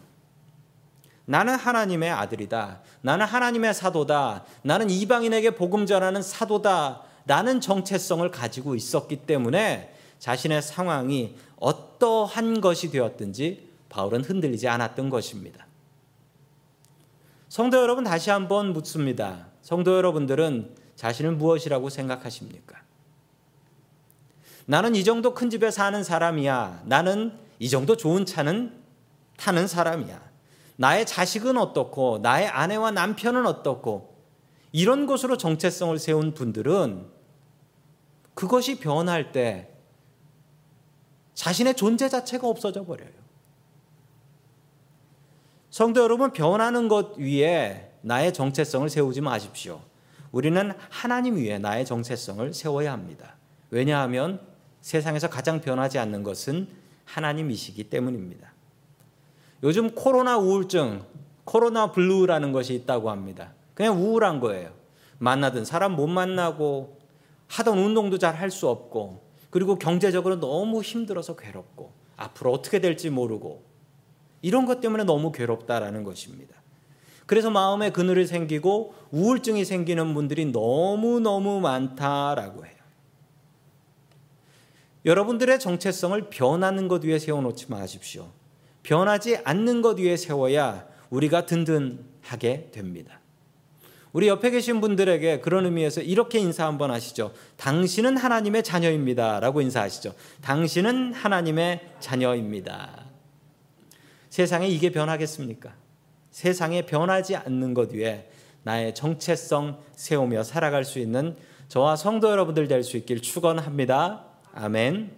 나는 1.26 1.56
하나님의 1.56 2.10
아들이다. 2.10 2.82
나는 3.02 3.28
하나님의 3.28 3.76
사도다. 3.76 4.46
나는 4.64 4.90
이방인에게 4.90 5.52
복음 5.52 5.86
전하는 5.86 6.24
사도다. 6.24 7.04
라는 7.28 7.62
정체성을 7.62 8.32
가지고 8.32 8.74
있었기 8.74 9.18
때문에 9.28 9.94
자신의 10.18 10.64
상황이 10.64 11.36
어떠한 11.58 12.62
것이 12.62 12.90
되었든지 12.90 13.70
바울은 13.90 14.24
흔들리지 14.24 14.68
않았던 14.68 15.12
것입니다. 15.12 15.69
성도 17.50 17.78
여러분 17.82 18.04
다시 18.04 18.30
한번 18.30 18.74
묻습니다. 18.74 19.48
성도 19.64 19.98
여러분들은 19.98 20.76
자신을 20.96 21.32
무엇이라고 21.32 21.90
생각하십니까? 21.90 22.80
나는 24.68 24.94
이 24.94 25.04
정도 25.04 25.34
큰 25.34 25.50
집에 25.50 25.72
사는 25.72 26.04
사람이야. 26.04 26.84
나는 26.86 27.34
이 27.58 27.68
정도 27.68 27.98
좋은 27.98 28.28
차는 28.28 28.80
타는 29.38 29.68
사람이야. 29.68 30.30
나의 30.76 31.08
자식은 31.08 31.58
어떻고, 31.58 32.20
나의 32.22 32.48
아내와 32.48 32.92
남편은 32.92 33.48
어떻고, 33.48 34.16
이런 34.72 35.08
것으로 35.08 35.36
정체성을 35.36 35.98
세운 35.98 36.36
분들은 36.36 37.08
그것이 38.36 38.80
변할 38.80 39.32
때 39.32 39.74
자신의 41.34 41.76
존재 41.76 42.08
자체가 42.10 42.48
없어져 42.48 42.86
버려요. 42.86 43.19
성도 45.70 46.02
여러분, 46.02 46.32
변하는 46.32 46.88
것 46.88 47.18
위에 47.18 47.92
나의 48.02 48.34
정체성을 48.34 48.90
세우지 48.90 49.22
마십시오. 49.22 49.82
우리는 50.32 50.72
하나님 50.90 51.36
위에 51.38 51.60
나의 51.60 51.86
정체성을 51.86 52.54
세워야 52.54 52.92
합니다. 52.92 53.36
왜냐하면 53.70 54.40
세상에서 54.82 55.30
가장 55.30 55.62
변하지 55.62 56.00
않는 56.00 56.24
것은 56.24 56.68
하나님이시기 57.06 57.86
때문입니다. 57.90 58.54
요즘 59.64 59.94
코로나 59.94 60.38
우울증, 60.38 61.04
코로나 61.44 61.92
블루라는 61.92 62.52
것이 62.52 62.74
있다고 62.74 63.10
합니다. 63.10 63.54
그냥 63.74 63.98
우울한 64.02 64.40
거예요. 64.40 64.72
만나던 65.18 65.66
사람 65.66 65.96
못 65.96 66.08
만나고 66.08 66.98
하던 67.48 67.78
운동도 67.78 68.18
잘 68.18 68.36
할 68.36 68.52
수 68.52 68.70
없고 68.70 69.28
그리고 69.50 69.78
경제적으로 69.78 70.40
너무 70.40 70.82
힘들어서 70.82 71.36
괴롭고 71.36 71.92
앞으로 72.16 72.54
어떻게 72.54 72.80
될지 72.80 73.10
모르고 73.10 73.64
이런 74.42 74.66
것 74.66 74.82
때문에 74.82 75.04
너무 75.04 75.32
괴롭다라는 75.32 76.04
것입니다. 76.04 76.56
그래서 77.26 77.50
마음에 77.50 77.92
그늘이 77.92 78.26
생기고 78.26 78.96
우울증이 79.12 79.64
생기는 79.64 80.14
분들이 80.14 80.46
너무너무 80.46 81.60
많다라고 81.60 82.66
해요. 82.66 82.76
여러분들의 85.06 85.60
정체성을 85.60 86.30
변하는 86.30 86.88
것 86.88 87.04
위에 87.04 87.20
세워놓지 87.20 87.70
마십시오. 87.70 88.30
변하지 88.84 89.38
않는 89.44 89.82
것 89.82 90.00
위에 90.00 90.18
세워야 90.18 90.88
우리가 91.10 91.46
든든하게 91.46 92.70
됩니다. 92.72 93.20
우리 94.12 94.28
옆에 94.28 94.50
계신 94.50 94.82
분들에게 94.82 95.40
그런 95.42 95.66
의미에서 95.66 96.02
이렇게 96.02 96.40
인사 96.40 96.66
한번 96.66 96.90
하시죠. 96.90 97.32
당신은 97.58 98.18
하나님의 98.18 98.64
자녀입니다. 98.64 99.40
라고 99.40 99.62
인사하시죠. 99.62 100.16
당신은 100.42 101.14
하나님의 101.14 101.92
자녀입니다. 102.00 103.09
세상에 104.30 104.68
이게 104.68 104.92
변하겠습니까? 104.92 105.74
세상에 106.32 106.84
변하지 106.86 107.36
않는 107.36 107.74
것 107.74 107.92
위에 107.94 108.30
나의 108.64 108.94
정체성 108.94 109.80
세우며 109.96 110.44
살아갈 110.44 110.86
수 110.86 111.00
있는 111.00 111.36
저와 111.68 111.96
성도 111.96 112.30
여러분들 112.30 112.68
될 112.68 112.84
수 112.84 112.98
있길 112.98 113.22
축원합니다. 113.22 114.26
아멘. 114.54 115.12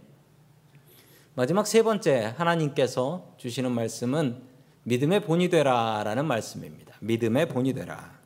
마지막 1.34 1.66
세 1.66 1.82
번째 1.82 2.34
하나님께서 2.38 3.34
주시는 3.38 3.72
말씀은 3.72 4.42
믿음의 4.84 5.22
본이 5.22 5.50
되라라는 5.50 6.26
말씀입니다. 6.26 6.96
믿음의 7.00 7.48
본이 7.48 7.74
되라. 7.74 8.20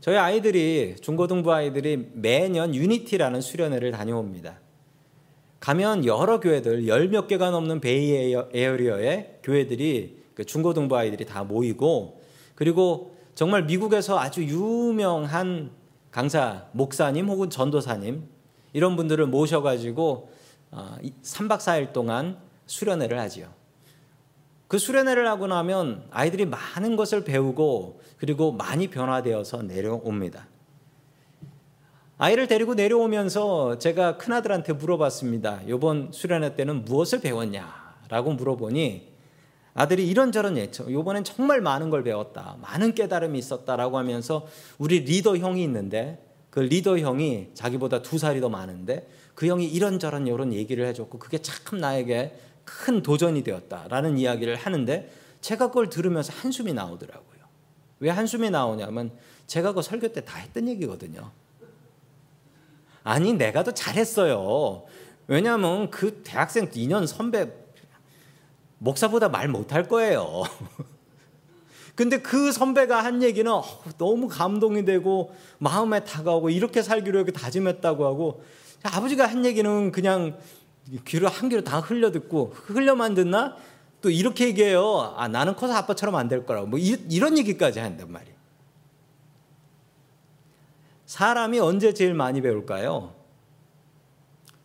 저희 0.00 0.16
아이들이 0.16 0.96
중고등부 1.00 1.52
아이들이 1.52 2.10
매년 2.12 2.74
유니티라는 2.74 3.40
수련회를 3.40 3.92
다녀옵니다. 3.92 4.58
가면 5.64 6.04
여러 6.04 6.40
교회들 6.40 6.86
열 6.88 7.08
몇 7.08 7.26
개가 7.26 7.50
넘는 7.50 7.80
베이 7.80 8.36
에어리어의 8.52 9.38
교회들이 9.42 10.24
그 10.34 10.44
중고등부 10.44 10.94
아이들이 10.94 11.24
다 11.24 11.42
모이고 11.42 12.20
그리고 12.54 13.16
정말 13.34 13.64
미국에서 13.64 14.18
아주 14.18 14.44
유명한 14.44 15.70
강사 16.10 16.66
목사님 16.72 17.28
혹은 17.28 17.48
전도사님 17.48 18.28
이런 18.74 18.94
분들을 18.96 19.24
모셔가지고 19.26 20.28
3박 20.70 21.52
어, 21.52 21.56
4일 21.56 21.94
동안 21.94 22.36
수련회를 22.66 23.18
하지요. 23.18 23.48
그 24.68 24.76
수련회를 24.76 25.26
하고 25.26 25.46
나면 25.46 26.04
아이들이 26.10 26.44
많은 26.44 26.94
것을 26.96 27.24
배우고 27.24 28.00
그리고 28.18 28.52
많이 28.52 28.88
변화되어서 28.88 29.62
내려옵니다. 29.62 30.46
아이를 32.16 32.46
데리고 32.46 32.74
내려오면서 32.74 33.78
제가 33.78 34.18
큰아들한테 34.18 34.74
물어봤습니다. 34.74 35.62
이번 35.66 36.10
수련회 36.12 36.54
때는 36.54 36.84
무엇을 36.84 37.20
배웠냐 37.20 37.94
라고 38.08 38.32
물어보니 38.32 39.12
아들이 39.74 40.06
이런저런 40.06 40.56
예측, 40.56 40.88
이번엔 40.88 41.24
정말 41.24 41.60
많은 41.60 41.90
걸 41.90 42.04
배웠다. 42.04 42.58
많은 42.62 42.94
깨달음이 42.94 43.36
있었다라고 43.40 43.98
하면서 43.98 44.46
우리 44.78 45.00
리더 45.00 45.36
형이 45.36 45.60
있는데 45.64 46.24
그 46.50 46.60
리더 46.60 46.96
형이 46.96 47.48
자기보다 47.54 48.02
두 48.02 48.16
살이 48.18 48.40
더 48.40 48.48
많은데 48.48 49.08
그 49.34 49.48
형이 49.48 49.66
이런저런 49.66 50.28
이런 50.28 50.52
얘기를 50.52 50.86
해줬고 50.86 51.18
그게 51.18 51.38
참 51.38 51.80
나에게 51.80 52.38
큰 52.64 53.02
도전이 53.02 53.42
되었다라는 53.42 54.16
이야기를 54.18 54.54
하는데 54.54 55.10
제가 55.40 55.68
그걸 55.68 55.90
들으면서 55.90 56.32
한숨이 56.32 56.72
나오더라고요. 56.72 57.40
왜 57.98 58.10
한숨이 58.10 58.50
나오냐면 58.50 59.10
제가 59.48 59.72
그 59.72 59.82
설교 59.82 60.12
때 60.12 60.20
다 60.20 60.38
했던 60.38 60.68
얘기거든요. 60.68 61.32
아니 63.04 63.34
내가 63.34 63.62
더 63.62 63.70
잘했어요. 63.70 64.84
왜냐하면 65.26 65.90
그 65.90 66.22
대학생 66.24 66.68
2년 66.70 67.06
선배 67.06 67.52
목사보다 68.78 69.28
말 69.28 69.48
못할 69.48 69.86
거예요. 69.86 70.42
근데 71.94 72.18
그 72.18 72.50
선배가 72.50 73.04
한 73.04 73.22
얘기는 73.22 73.50
너무 73.98 74.26
감동이 74.26 74.84
되고 74.84 75.32
마음에 75.58 76.02
다가오고 76.02 76.50
이렇게 76.50 76.82
살기로 76.82 77.18
이렇게 77.20 77.30
다짐했다고 77.30 78.04
하고 78.04 78.42
아버지가 78.82 79.26
한 79.26 79.44
얘기는 79.44 79.92
그냥 79.92 80.36
귀로 81.06 81.28
한 81.28 81.48
귀로 81.48 81.62
다 81.62 81.78
흘려 81.78 82.10
듣고 82.10 82.52
흘려만 82.54 83.14
듣나 83.14 83.56
또 84.00 84.10
이렇게 84.10 84.46
얘기해요. 84.46 85.14
아 85.16 85.28
나는 85.28 85.54
커서 85.56 85.74
아빠처럼 85.74 86.16
안 86.16 86.28
될 86.28 86.44
거라고 86.44 86.66
뭐 86.66 86.78
이, 86.78 87.18
런 87.18 87.38
얘기까지 87.38 87.78
한단 87.78 88.10
말이에요. 88.10 88.33
사람이 91.14 91.60
언제 91.60 91.94
제일 91.94 92.12
많이 92.12 92.40
배울까요? 92.40 93.14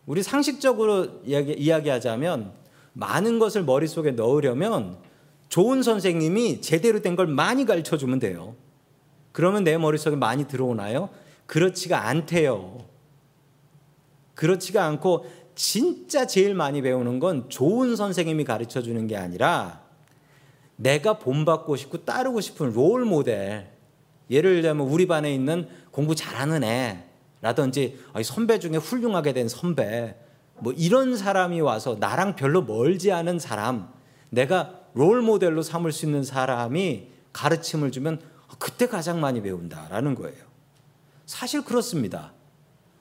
우리 0.04 0.20
상식적으로 0.24 1.20
이야기, 1.24 1.52
이야기하자면 1.52 2.50
많은 2.92 3.38
것을 3.38 3.62
머릿속에 3.62 4.10
넣으려면 4.10 4.98
좋은 5.48 5.84
선생님이 5.84 6.60
제대로 6.60 7.02
된 7.02 7.14
걸 7.14 7.28
많이 7.28 7.64
가르쳐 7.64 7.96
주면 7.96 8.18
돼요. 8.18 8.56
그러면 9.30 9.62
내 9.62 9.78
머릿속에 9.78 10.16
많이 10.16 10.48
들어오나요? 10.48 11.10
그렇지가 11.46 12.08
않대요. 12.08 12.84
그렇지가 14.34 14.84
않고 14.84 15.26
진짜 15.54 16.26
제일 16.26 16.56
많이 16.56 16.82
배우는 16.82 17.20
건 17.20 17.48
좋은 17.48 17.94
선생님이 17.94 18.42
가르쳐 18.42 18.82
주는 18.82 19.06
게 19.06 19.16
아니라 19.16 19.84
내가 20.74 21.20
본받고 21.20 21.76
싶고 21.76 21.98
따르고 21.98 22.40
싶은 22.40 22.72
롤 22.72 23.04
모델. 23.04 23.70
예를 24.30 24.62
들면 24.62 24.86
우리 24.88 25.06
반에 25.06 25.32
있는 25.34 25.68
공부 25.90 26.14
잘하는 26.14 26.64
애 26.64 27.04
라든지 27.40 27.98
선배 28.22 28.58
중에 28.58 28.76
훌륭하게 28.76 29.32
된 29.32 29.48
선배 29.48 30.16
뭐 30.58 30.72
이런 30.72 31.16
사람이 31.16 31.60
와서 31.60 31.96
나랑 31.98 32.36
별로 32.36 32.62
멀지 32.62 33.12
않은 33.12 33.38
사람 33.38 33.92
내가 34.28 34.80
롤 34.94 35.22
모델로 35.22 35.62
삼을 35.62 35.92
수 35.92 36.06
있는 36.06 36.22
사람이 36.22 37.08
가르침을 37.32 37.92
주면 37.92 38.20
그때 38.58 38.86
가장 38.86 39.20
많이 39.20 39.40
배운다라는 39.42 40.14
거예요. 40.14 40.50
사실 41.26 41.64
그렇습니다. 41.64 42.32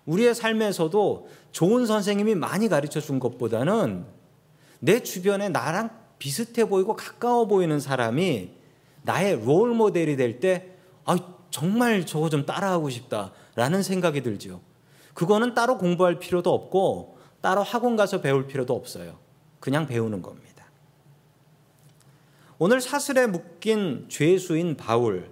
우리의 0.05 0.35
삶에서도 0.35 1.29
좋은 1.51 1.85
선생님이 1.85 2.35
많이 2.35 2.69
가르쳐 2.69 2.99
준 2.99 3.19
것보다는 3.19 4.05
내 4.79 5.03
주변에 5.03 5.49
나랑 5.49 5.89
비슷해 6.19 6.65
보이고 6.65 6.95
가까워 6.95 7.47
보이는 7.47 7.79
사람이 7.79 8.51
나의 9.03 9.43
롤 9.43 9.73
모델이 9.73 10.17
될 10.17 10.39
때, 10.39 10.75
아, 11.09 11.17
정말 11.49 12.05
저거 12.05 12.29
좀 12.29 12.45
따라하고 12.45 12.91
싶다라는 12.91 13.81
생각이 13.81 14.21
들죠. 14.21 14.61
그거는 15.15 15.55
따로 15.55 15.79
공부할 15.79 16.19
필요도 16.19 16.53
없고 16.53 17.17
따로 17.41 17.63
학원 17.63 17.95
가서 17.95 18.21
배울 18.21 18.45
필요도 18.45 18.75
없어요. 18.75 19.17
그냥 19.59 19.87
배우는 19.87 20.21
겁니다. 20.21 20.65
오늘 22.59 22.79
사슬에 22.79 23.25
묶인 23.25 24.05
죄수인 24.07 24.77
바울. 24.77 25.31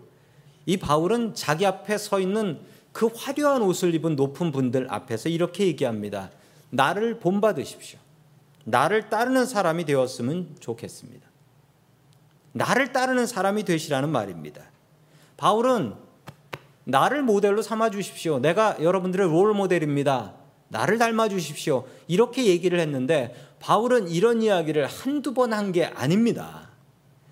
이 0.65 0.77
바울은 0.77 1.35
자기 1.35 1.65
앞에 1.67 1.99
서 1.99 2.19
있는 2.19 2.59
그 2.91 3.11
화려한 3.13 3.61
옷을 3.61 3.93
입은 3.93 4.15
높은 4.15 4.51
분들 4.51 4.87
앞에서 4.89 5.29
이렇게 5.29 5.67
얘기합니다. 5.67 6.31
나를 6.71 7.19
본받으십시오. 7.19 7.99
나를 8.63 9.09
따르는 9.09 9.45
사람이 9.45 9.85
되었으면 9.85 10.55
좋겠습니다. 10.59 11.27
나를 12.53 12.91
따르는 12.91 13.27
사람이 13.27 13.63
되시라는 13.63 14.09
말입니다. 14.09 14.63
바울은 15.37 15.93
나를 16.83 17.21
모델로 17.23 17.61
삼아 17.61 17.89
주십시오. 17.91 18.39
내가 18.39 18.77
여러분들의 18.81 19.27
롤 19.27 19.53
모델입니다. 19.53 20.33
나를 20.69 20.97
닮아 20.97 21.29
주십시오. 21.29 21.85
이렇게 22.07 22.45
얘기를 22.45 22.79
했는데 22.79 23.35
바울은 23.59 24.09
이런 24.09 24.41
이야기를 24.41 24.85
한두 24.87 25.33
번 25.33 25.53
한 25.53 25.71
게 25.71 25.85
아닙니다. 25.85 26.69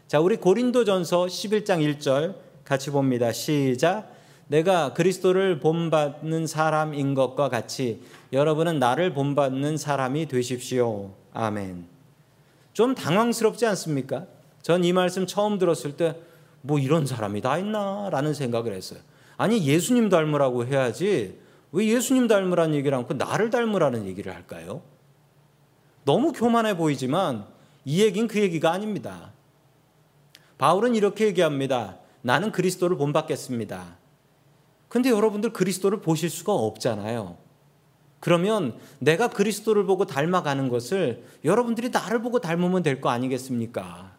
자, 0.07 0.19
우리 0.19 0.37
고린도전서 0.37 1.25
11장 1.25 1.97
1절 1.99 2.35
같이 2.63 2.91
봅니다. 2.91 3.31
시작. 3.31 4.11
내가 4.47 4.93
그리스도를 4.93 5.59
본받는 5.59 6.45
사람인 6.47 7.15
것과 7.15 7.49
같이 7.49 8.01
여러분은 8.31 8.77
나를 8.79 9.13
본받는 9.13 9.77
사람이 9.77 10.27
되십시오. 10.27 11.11
아멘. 11.33 11.87
좀 12.73 12.93
당황스럽지 12.93 13.65
않습니까? 13.65 14.25
전 14.61 14.83
이 14.83 14.93
말씀 14.93 15.25
처음 15.25 15.57
들었을 15.57 15.95
때 15.97 16.15
뭐 16.65 16.79
이런 16.79 17.05
사람이 17.05 17.41
다 17.41 17.57
있나? 17.57 18.09
라는 18.11 18.33
생각을 18.33 18.73
했어요. 18.73 18.99
아니, 19.37 19.65
예수님 19.65 20.09
닮으라고 20.09 20.65
해야지 20.65 21.39
왜 21.71 21.87
예수님 21.87 22.27
닮으라는 22.27 22.73
얘기를 22.75 22.97
않고 22.97 23.15
나를 23.15 23.49
닮으라는 23.49 24.05
얘기를 24.07 24.33
할까요? 24.33 24.81
너무 26.05 26.31
교만해 26.31 26.77
보이지만 26.77 27.45
이 27.83 28.01
얘기는 28.01 28.27
그 28.27 28.39
얘기가 28.39 28.71
아닙니다. 28.71 29.31
바울은 30.57 30.95
이렇게 30.95 31.25
얘기합니다. 31.27 31.97
나는 32.21 32.51
그리스도를 32.51 32.97
본받겠습니다. 32.97 33.97
근데 34.87 35.09
여러분들 35.09 35.51
그리스도를 35.51 36.01
보실 36.01 36.29
수가 36.29 36.53
없잖아요. 36.53 37.37
그러면 38.21 38.75
내가 38.99 39.29
그리스도를 39.29 39.85
보고 39.85 40.05
닮아가는 40.05 40.69
것을 40.69 41.25
여러분들이 41.43 41.89
나를 41.89 42.21
보고 42.21 42.39
닮으면 42.39 42.81
될 42.81 43.01
거 43.01 43.09
아니겠습니까? 43.09 44.15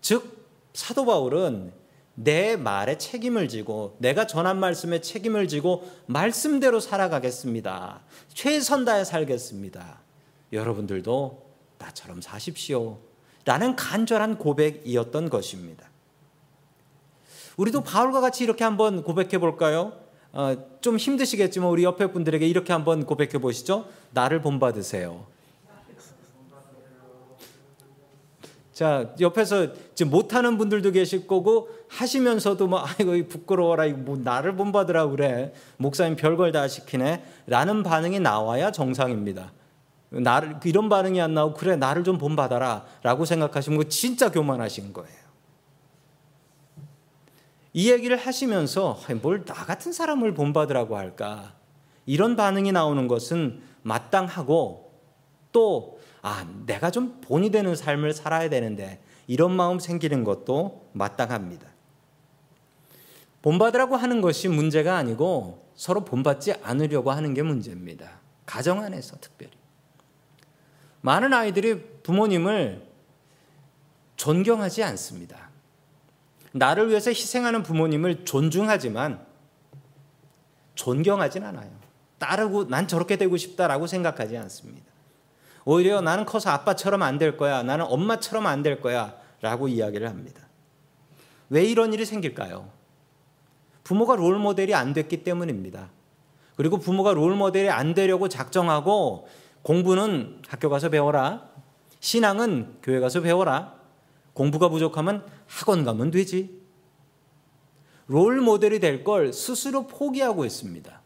즉, 0.00 0.37
사도 0.72 1.04
바울은 1.04 1.72
내 2.14 2.56
말에 2.56 2.98
책임을 2.98 3.48
지고 3.48 3.96
내가 4.00 4.26
전한 4.26 4.58
말씀에 4.58 5.00
책임을 5.00 5.46
지고 5.46 5.88
말씀대로 6.06 6.80
살아가겠습니다. 6.80 8.00
최선 8.34 8.84
다해 8.84 9.04
살겠습니다. 9.04 10.00
여러분들도 10.52 11.46
나처럼 11.78 12.20
사십시오. 12.20 12.98
라는 13.44 13.76
간절한 13.76 14.38
고백이었던 14.38 15.30
것입니다. 15.30 15.88
우리도 17.56 17.82
바울과 17.82 18.20
같이 18.20 18.44
이렇게 18.44 18.64
한번 18.64 19.02
고백해 19.02 19.38
볼까요? 19.38 19.92
어, 20.32 20.56
좀 20.80 20.96
힘드시겠지만 20.96 21.68
우리 21.68 21.84
옆에 21.84 22.08
분들에게 22.08 22.46
이렇게 22.46 22.72
한번 22.72 23.06
고백해 23.06 23.38
보시죠. 23.38 23.88
나를 24.10 24.42
본받으세요. 24.42 25.26
자, 28.78 29.12
옆에서 29.18 29.72
지금 29.96 30.12
못하는 30.12 30.56
분들도 30.56 30.92
계실 30.92 31.26
거고 31.26 31.68
하시면서도 31.88 32.68
뭐 32.68 32.78
아이고 32.78 33.26
부끄러워라 33.26 33.86
이거 33.86 33.98
뭐 33.98 34.16
나를 34.16 34.54
본받으라 34.54 35.08
그래 35.08 35.52
목사님 35.78 36.14
별걸 36.14 36.52
다 36.52 36.68
시키네 36.68 37.24
라는 37.48 37.82
반응이 37.82 38.20
나와야 38.20 38.70
정상입니다. 38.70 39.50
나를 40.10 40.60
이런 40.64 40.88
반응이 40.88 41.20
안 41.20 41.34
나오고 41.34 41.56
그래 41.56 41.74
나를 41.74 42.04
좀 42.04 42.18
본받아라 42.18 42.86
라고 43.02 43.24
생각하시면 43.24 43.78
거 43.80 43.88
진짜 43.88 44.30
교만하신 44.30 44.92
거예요. 44.92 45.18
이 47.72 47.90
얘기를 47.90 48.16
하시면서 48.16 49.00
뭘 49.20 49.44
나 49.44 49.54
같은 49.54 49.92
사람을 49.92 50.34
본받으라고 50.34 50.96
할까 50.96 51.52
이런 52.06 52.36
반응이 52.36 52.70
나오는 52.70 53.08
것은 53.08 53.60
마땅하고 53.82 54.92
또 55.50 55.97
아, 56.22 56.46
내가 56.66 56.90
좀 56.90 57.20
본이 57.20 57.50
되는 57.50 57.74
삶을 57.74 58.12
살아야 58.12 58.48
되는데 58.48 59.00
이런 59.26 59.52
마음 59.52 59.78
생기는 59.78 60.24
것도 60.24 60.90
마땅합니다. 60.92 61.66
본받으라고 63.42 63.96
하는 63.96 64.20
것이 64.20 64.48
문제가 64.48 64.96
아니고 64.96 65.68
서로 65.74 66.04
본받지 66.04 66.54
않으려고 66.62 67.12
하는 67.12 67.34
게 67.34 67.42
문제입니다. 67.42 68.20
가정 68.46 68.82
안에서 68.82 69.16
특별히. 69.20 69.52
많은 71.00 71.32
아이들이 71.32 71.80
부모님을 72.02 72.88
존경하지 74.16 74.82
않습니다. 74.82 75.48
나를 76.52 76.88
위해서 76.88 77.10
희생하는 77.10 77.62
부모님을 77.62 78.24
존중하지만 78.24 79.24
존경하진 80.74 81.44
않아요. 81.44 81.70
따르고 82.18 82.68
난 82.68 82.88
저렇게 82.88 83.16
되고 83.16 83.36
싶다라고 83.36 83.86
생각하지 83.86 84.36
않습니다. 84.36 84.86
오히려 85.70 86.00
나는 86.00 86.24
커서 86.24 86.48
아빠처럼 86.48 87.02
안 87.02 87.18
될 87.18 87.36
거야. 87.36 87.62
나는 87.62 87.84
엄마처럼 87.86 88.46
안 88.46 88.62
될 88.62 88.80
거야. 88.80 89.14
라고 89.42 89.68
이야기를 89.68 90.08
합니다. 90.08 90.48
왜 91.50 91.62
이런 91.64 91.92
일이 91.92 92.06
생길까요? 92.06 92.70
부모가 93.84 94.16
롤 94.16 94.38
모델이 94.38 94.74
안 94.74 94.94
됐기 94.94 95.24
때문입니다. 95.24 95.90
그리고 96.56 96.78
부모가 96.78 97.12
롤 97.12 97.34
모델이 97.36 97.68
안 97.68 97.92
되려고 97.92 98.28
작정하고 98.28 99.28
공부는 99.62 100.40
학교 100.48 100.70
가서 100.70 100.88
배워라. 100.88 101.48
신앙은 102.00 102.78
교회 102.82 102.98
가서 102.98 103.20
배워라. 103.20 103.74
공부가 104.32 104.70
부족하면 104.70 105.26
학원 105.46 105.84
가면 105.84 106.10
되지. 106.10 106.62
롤 108.06 108.40
모델이 108.40 108.80
될 108.80 109.04
걸 109.04 109.34
스스로 109.34 109.86
포기하고 109.86 110.46
있습니다. 110.46 110.97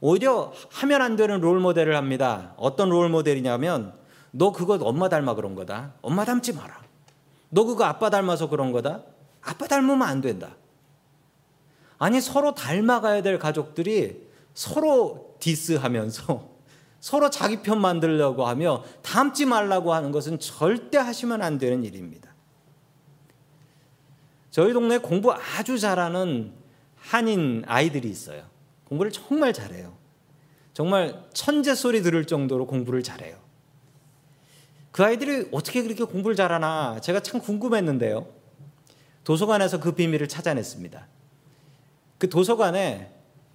오히려 0.00 0.52
하면 0.70 1.02
안 1.02 1.16
되는 1.16 1.40
롤 1.40 1.60
모델을 1.60 1.96
합니다. 1.96 2.54
어떤 2.56 2.88
롤 2.88 3.08
모델이냐면 3.08 3.92
너 4.30 4.52
그거 4.52 4.78
엄마 4.80 5.08
닮아 5.08 5.34
그런 5.34 5.54
거다. 5.54 5.94
엄마 6.02 6.24
닮지 6.24 6.54
마라. 6.54 6.80
너 7.50 7.64
그거 7.64 7.84
아빠 7.84 8.10
닮아서 8.10 8.48
그런 8.48 8.72
거다. 8.72 9.02
아빠 9.42 9.66
닮으면 9.66 10.02
안 10.02 10.20
된다. 10.20 10.56
아니 11.98 12.20
서로 12.20 12.54
닮아가야 12.54 13.22
될 13.22 13.38
가족들이 13.38 14.28
서로 14.54 15.36
디스하면서 15.40 16.48
서로 17.00 17.30
자기 17.30 17.62
편 17.62 17.80
만들려고 17.80 18.46
하며 18.46 18.84
닮지 19.02 19.46
말라고 19.46 19.92
하는 19.94 20.12
것은 20.12 20.38
절대 20.38 20.98
하시면 20.98 21.42
안 21.42 21.58
되는 21.58 21.84
일입니다. 21.84 22.30
저희 24.50 24.72
동네 24.72 24.98
공부 24.98 25.32
아주 25.32 25.78
잘하는 25.78 26.52
한인 26.96 27.64
아이들이 27.66 28.08
있어요. 28.08 28.49
공부를 28.90 29.12
정말 29.12 29.52
잘해요. 29.52 29.96
정말 30.74 31.24
천재 31.32 31.74
소리 31.74 32.02
들을 32.02 32.24
정도로 32.26 32.66
공부를 32.66 33.02
잘해요. 33.02 33.36
그 34.90 35.04
아이들이 35.04 35.48
어떻게 35.52 35.82
그렇게 35.82 36.04
공부를 36.04 36.36
잘하나 36.36 37.00
제가 37.00 37.20
참 37.20 37.40
궁금했는데요. 37.40 38.26
도서관에서 39.22 39.78
그 39.78 39.92
비밀을 39.92 40.26
찾아냈습니다. 40.26 41.06
그 42.18 42.28
도서관에 42.28 43.12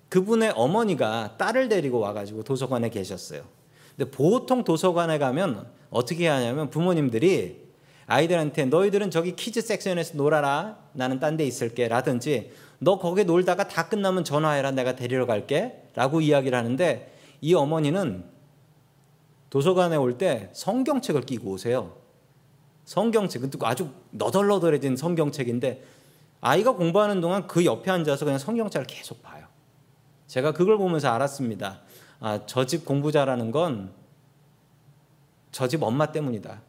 그분의 0.08 0.54
어머니가 0.56 1.36
딸을 1.38 1.68
데리고 1.68 2.00
와가지고 2.00 2.44
도서관에 2.44 2.90
계셨어요. 2.90 3.44
근데 3.98 4.10
보통 4.10 4.64
도서관에 4.64 5.18
가면 5.18 5.68
어떻게 5.90 6.28
하냐면 6.28 6.70
부모님들이 6.70 7.66
아이들한테 8.08 8.66
너희들은 8.66 9.12
저기 9.12 9.36
키즈 9.36 9.62
섹션에서 9.62 10.16
놀아라. 10.16 10.78
나는 10.94 11.20
딴 11.20 11.36
데 11.36 11.46
있을게. 11.46 11.88
라든지 11.88 12.52
너 12.86 13.00
거기 13.00 13.26
놀다가 13.26 13.68
다 13.68 13.90
끝나면 13.90 14.24
전화해라. 14.24 14.70
내가 14.70 14.96
데리러 14.96 15.26
갈게. 15.26 15.90
라고 15.96 16.22
이야기를 16.22 16.56
하는데 16.56 17.12
이 17.42 17.56
어머니는 17.56 18.24
도서관에 19.50 19.96
올 19.96 20.20
때 20.20 20.52
성경책을 20.54 21.22
끼고 21.22 21.50
오세요. 21.50 21.98
성경책, 22.86 23.42
아주 23.64 23.90
너덜너덜해진 24.12 24.96
성경책인데 24.98 25.84
아이가 26.42 26.74
공부하는 26.74 27.22
동안 27.22 27.48
그 27.48 27.66
옆에 27.66 27.90
앉아서 27.90 28.24
그냥 28.24 28.38
성경책을 28.38 28.86
계속 28.86 29.24
봐요. 29.24 29.48
제가 30.28 30.52
그걸 30.52 30.78
보면서 30.78 31.10
알았습니다. 31.10 31.82
아, 32.20 32.46
저 32.46 32.66
집 32.66 32.86
공부 32.86 33.12
잘하는 33.12 33.50
건 33.52 33.92
저 35.52 35.68
집 35.68 35.82
엄마 35.82 36.12
때문이다. 36.12 36.62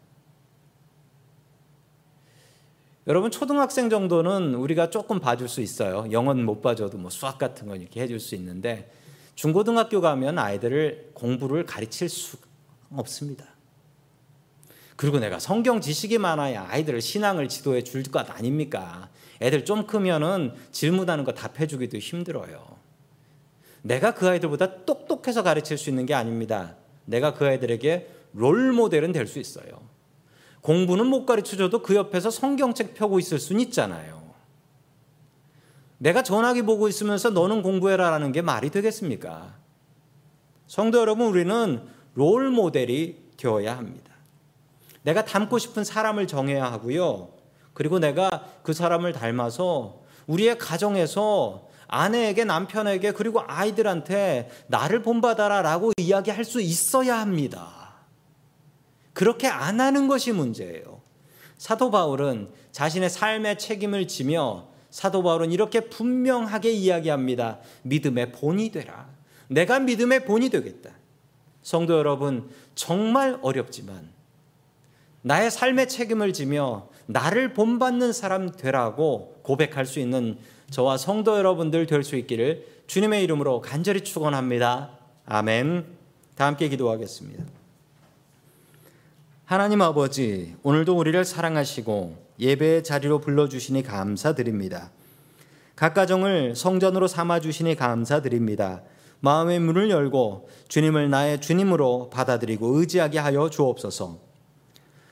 여러분 3.06 3.30
초등학생 3.30 3.88
정도는 3.88 4.54
우리가 4.54 4.90
조금 4.90 5.20
봐줄 5.20 5.48
수 5.48 5.60
있어요. 5.60 6.10
영어는 6.10 6.44
못 6.44 6.60
봐줘도 6.60 6.98
뭐 6.98 7.08
수학 7.10 7.38
같은 7.38 7.68
건 7.68 7.80
이렇게 7.80 8.00
해줄 8.00 8.18
수 8.18 8.34
있는데 8.34 8.90
중고등학교 9.36 10.00
가면 10.00 10.38
아이들을 10.38 11.10
공부를 11.14 11.64
가르칠 11.66 12.08
수 12.08 12.36
없습니다. 12.90 13.44
그리고 14.96 15.20
내가 15.20 15.38
성경 15.38 15.80
지식이 15.80 16.18
많아야 16.18 16.66
아이들을 16.68 17.00
신앙을 17.00 17.48
지도해 17.48 17.84
줄 17.84 18.02
것 18.02 18.28
아닙니까? 18.30 19.08
애들 19.40 19.64
좀 19.64 19.86
크면은 19.86 20.54
질문하는 20.72 21.24
거 21.24 21.32
답해주기도 21.32 21.98
힘들어요. 21.98 22.76
내가 23.82 24.14
그 24.14 24.28
아이들보다 24.28 24.84
똑똑해서 24.84 25.42
가르칠 25.44 25.78
수 25.78 25.90
있는 25.90 26.06
게 26.06 26.14
아닙니다. 26.14 26.74
내가 27.04 27.34
그 27.34 27.46
아이들에게 27.46 28.08
롤 28.32 28.72
모델은 28.72 29.12
될 29.12 29.26
수 29.28 29.38
있어요. 29.38 29.86
공부는 30.66 31.06
못 31.06 31.26
가르쳐줘도 31.26 31.80
그 31.80 31.94
옆에서 31.94 32.28
성경책 32.28 32.94
펴고 32.94 33.20
있을 33.20 33.38
수는 33.38 33.60
있잖아요. 33.60 34.20
내가 35.98 36.24
전화기 36.24 36.62
보고 36.62 36.88
있으면서 36.88 37.30
너는 37.30 37.62
공부해라라는 37.62 38.32
게 38.32 38.42
말이 38.42 38.70
되겠습니까? 38.70 39.54
성도 40.66 40.98
여러분, 40.98 41.28
우리는 41.28 41.86
롤 42.14 42.50
모델이 42.50 43.28
되어야 43.36 43.78
합니다. 43.78 44.12
내가 45.02 45.24
닮고 45.24 45.58
싶은 45.58 45.84
사람을 45.84 46.26
정해야 46.26 46.64
하고요. 46.64 47.28
그리고 47.72 48.00
내가 48.00 48.28
그 48.64 48.72
사람을 48.72 49.12
닮아서 49.12 50.00
우리의 50.26 50.58
가정에서 50.58 51.68
아내에게 51.86 52.42
남편에게 52.42 53.12
그리고 53.12 53.40
아이들한테 53.46 54.50
나를 54.66 55.02
본받아라라고 55.02 55.92
이야기할 55.98 56.44
수 56.44 56.60
있어야 56.60 57.20
합니다. 57.20 57.85
그렇게 59.16 59.46
안 59.48 59.80
하는 59.80 60.08
것이 60.08 60.30
문제예요. 60.30 61.00
사도 61.56 61.90
바울은 61.90 62.50
자신의 62.70 63.08
삶의 63.08 63.56
책임을 63.56 64.08
지며 64.08 64.68
사도 64.90 65.22
바울은 65.22 65.52
이렇게 65.52 65.80
분명하게 65.80 66.70
이야기합니다. 66.72 67.60
믿음의 67.84 68.32
본이 68.32 68.70
되라. 68.70 69.08
내가 69.48 69.78
믿음의 69.78 70.26
본이 70.26 70.50
되겠다. 70.50 70.90
성도 71.62 71.96
여러분, 71.96 72.50
정말 72.74 73.38
어렵지만 73.40 74.10
나의 75.22 75.50
삶의 75.50 75.88
책임을 75.88 76.34
지며 76.34 76.90
나를 77.06 77.54
본받는 77.54 78.12
사람 78.12 78.52
되라고 78.52 79.40
고백할 79.42 79.86
수 79.86 79.98
있는 79.98 80.36
저와 80.68 80.98
성도 80.98 81.38
여러분들 81.38 81.86
될 81.86 82.04
수 82.04 82.16
있기를 82.16 82.66
주님의 82.86 83.24
이름으로 83.24 83.62
간절히 83.62 84.04
축원합니다. 84.04 84.90
아멘. 85.24 85.86
다 86.34 86.44
함께 86.44 86.68
기도하겠습니다. 86.68 87.55
하나님 89.46 89.80
아버지, 89.80 90.56
오늘도 90.64 90.98
우리를 90.98 91.24
사랑하시고 91.24 92.16
예배의 92.40 92.82
자리로 92.82 93.20
불러주시니 93.20 93.84
감사드립니다. 93.84 94.90
각 95.76 95.94
가정을 95.94 96.56
성전으로 96.56 97.06
삼아주시니 97.06 97.76
감사드립니다. 97.76 98.82
마음의 99.20 99.60
문을 99.60 99.88
열고 99.88 100.48
주님을 100.66 101.10
나의 101.10 101.40
주님으로 101.40 102.10
받아들이고 102.10 102.76
의지하게 102.76 103.20
하여 103.20 103.48
주옵소서. 103.48 104.18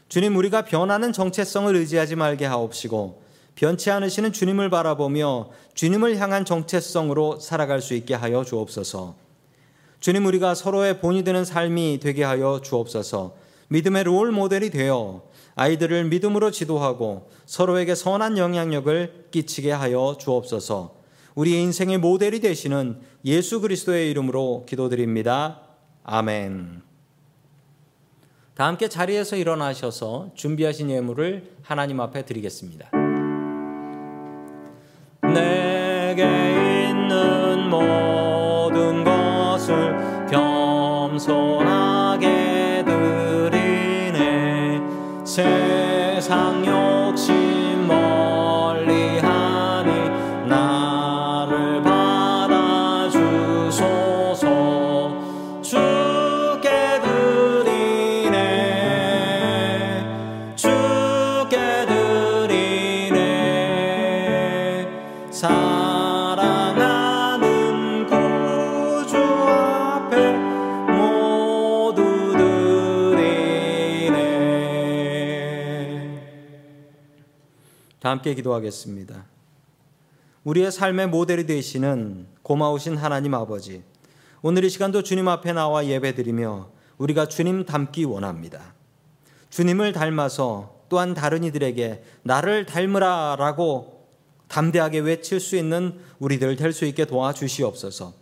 주님, 0.09 0.35
우리가 0.35 0.65
변하는 0.65 1.13
정체성을 1.13 1.73
의지하지 1.73 2.17
말게 2.17 2.45
하옵시고, 2.45 3.23
변치 3.55 3.93
않으시는 3.93 4.33
주님을 4.33 4.69
바라보며 4.69 5.51
주님을 5.75 6.19
향한 6.19 6.45
정체성으로 6.45 7.39
살아갈 7.39 7.81
수 7.81 7.95
있게 7.95 8.15
하여 8.15 8.43
주옵소서. 8.43 9.15
주님, 10.01 10.27
우리가 10.27 10.57
서로의 10.57 10.99
본이 10.99 11.23
되는 11.23 11.45
삶이 11.45 12.01
되게 12.03 12.25
하여 12.25 12.61
주옵소서. 12.61 13.44
믿음의 13.69 14.05
롤 14.05 14.33
모델이 14.33 14.71
되어 14.71 15.23
아이들을 15.57 16.05
믿음으로 16.05 16.51
지도하고 16.51 17.31
서로에게 17.47 17.95
선한 17.95 18.39
영향력을 18.39 19.29
끼치게 19.31 19.73
하여 19.73 20.17
주옵소서. 20.19 20.95
우리의 21.35 21.63
인생의 21.63 21.99
모델이 21.99 22.41
되시는 22.41 23.01
예수 23.25 23.61
그리스도의 23.61 24.11
이름으로 24.11 24.65
기도드립니다. 24.69 25.63
아멘. 26.05 26.83
다 28.55 28.67
함께 28.67 28.89
자리에서 28.89 29.37
일어나셔서 29.37 30.31
준비하신 30.35 30.91
예물을 30.91 31.51
하나님 31.63 32.01
앞에 32.01 32.25
드리겠습니다. 32.25 32.91
내게 35.23 36.23
있는 36.89 37.69
모 37.69 38.04
세상 45.35 46.65
욕심 46.65 47.89
멀 47.89 48.24
함께 78.15 78.33
기도하겠습니다. 78.35 79.25
우리의 80.45 80.71
삶의 80.71 81.09
모델이 81.09 81.47
되시는 81.47 82.29
고마우신 82.43 82.97
하나님 82.97 83.35
아버지, 83.35 83.83
오늘 84.41 84.63
이 84.63 84.71
시간도 84.71 85.03
주님 85.03 85.27
앞에 85.27 85.53
나와 85.53 85.85
예배드리며 85.85 86.71
우리가 86.99 87.27
주님 87.27 87.67
닮기 87.67 88.05
원합니다. 88.05 88.73
주님을 89.51 89.93
닮아서 89.93 90.77
또한 90.89 91.13
다른 91.15 91.43
이들에게 91.43 92.05
나를 92.23 92.67
닮으라라고 92.67 94.07
담대하게 94.47 95.01
외칠 95.01 95.41
수 95.41 95.57
있는 95.57 95.99
우리들 96.21 96.55
될 96.55 96.73
수 96.73 96.85
있게 96.85 97.07
도와주시옵소서. 97.07 98.15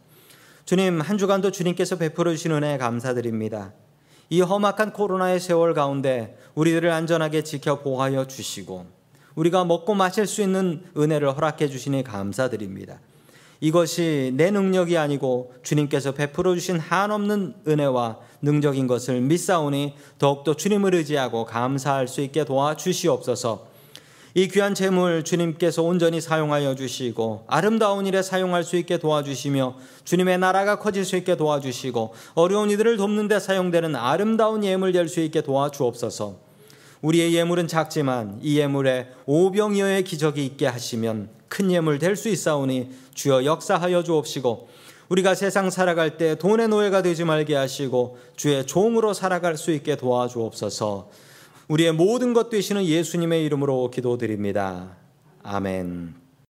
주님, 0.64 1.02
한 1.02 1.18
주간도 1.18 1.50
주님께서 1.50 1.96
베풀어 1.96 2.31
주신 2.31 2.52
은혜 2.52 2.78
감사드립니다. 2.78 3.74
이 4.31 4.40
험악한 4.40 4.94
코로나의 4.94 5.38
세월 5.38 5.74
가운데 5.74 6.38
우리들을 6.55 6.90
안전하게 6.90 7.42
지켜 7.42 7.83
보호하여 7.83 8.26
주시고 8.26 9.02
우리가 9.35 9.64
먹고 9.64 9.95
마실 9.95 10.27
수 10.27 10.42
있는 10.42 10.83
은혜를 10.97 11.37
허락해 11.37 11.68
주시니 11.68 12.05
감사드립니다. 12.05 13.01
이것이 13.61 14.33
내 14.35 14.51
능력이 14.51 14.99
아니고 14.99 15.55
주님께서 15.62 16.12
베풀어 16.12 16.55
주신 16.55 16.79
한없는 16.81 17.55
은혜와 17.68 18.18
능력인 18.42 18.88
것을 18.88 19.21
믿사오니 19.21 19.95
더욱더 20.18 20.55
주님을 20.55 20.97
의지하고 20.97 21.45
감사할 21.45 22.09
수 22.09 22.21
있게 22.23 22.45
도와 22.45 22.77
주시옵소서. 22.77 23.71
이 24.35 24.49
귀한 24.49 24.75
재물 24.75 25.25
주님께서 25.25 25.83
온전히 25.83 26.21
사용하여 26.21 26.75
주시고 26.75 27.45
아름다운 27.47 28.07
일에 28.07 28.23
사용할 28.23 28.64
수 28.64 28.77
있게 28.77 28.97
도와주시며 28.97 29.77
주님의 30.05 30.38
나라가 30.38 30.79
커질 30.79 31.05
수 31.05 31.16
있게 31.16 31.37
도와주시고 31.37 32.14
어려운 32.35 32.71
이들을 32.71 32.97
돕는 32.97 33.29
데 33.29 33.38
사용되는 33.38 33.95
아름다운 33.95 34.64
예물 34.64 34.92
될 34.92 35.07
수 35.09 35.21
있게 35.21 35.42
도와주옵소서. 35.42 36.52
우리의 37.03 37.35
예물은 37.35 37.67
작지만 37.69 38.38
이 38.43 38.59
예물에 38.59 39.09
오병이어의 39.27 40.05
기적이 40.05 40.47
있게 40.47 40.67
하시면 40.67 41.29
큰 41.49 41.71
예물 41.71 41.99
될 41.99 42.17
수 42.17 42.29
있사오니 42.29 42.91
주여 43.15 43.45
역사하여 43.45 44.03
주옵시고 44.05 44.69
우리가 45.09 45.35
세상 45.35 45.69
살아갈 45.69 46.17
때 46.17 46.37
돈의 46.37 46.69
노예가 46.69 47.03
되지 47.03 47.25
말게 47.25 47.55
하시고 47.55 48.17
주의 48.37 48.65
종으로 48.65 49.12
살아갈 49.12 49.59
수 49.59 49.71
있게 49.73 49.97
도와주옵소서. 49.97 51.11
우리의 51.69 51.93
모든 51.93 52.33
것 52.33 52.49
되시는 52.49 52.85
예수님의 52.85 53.45
이름으로 53.45 53.91
기도드립니다. 53.91 54.97
아멘. 55.43 56.22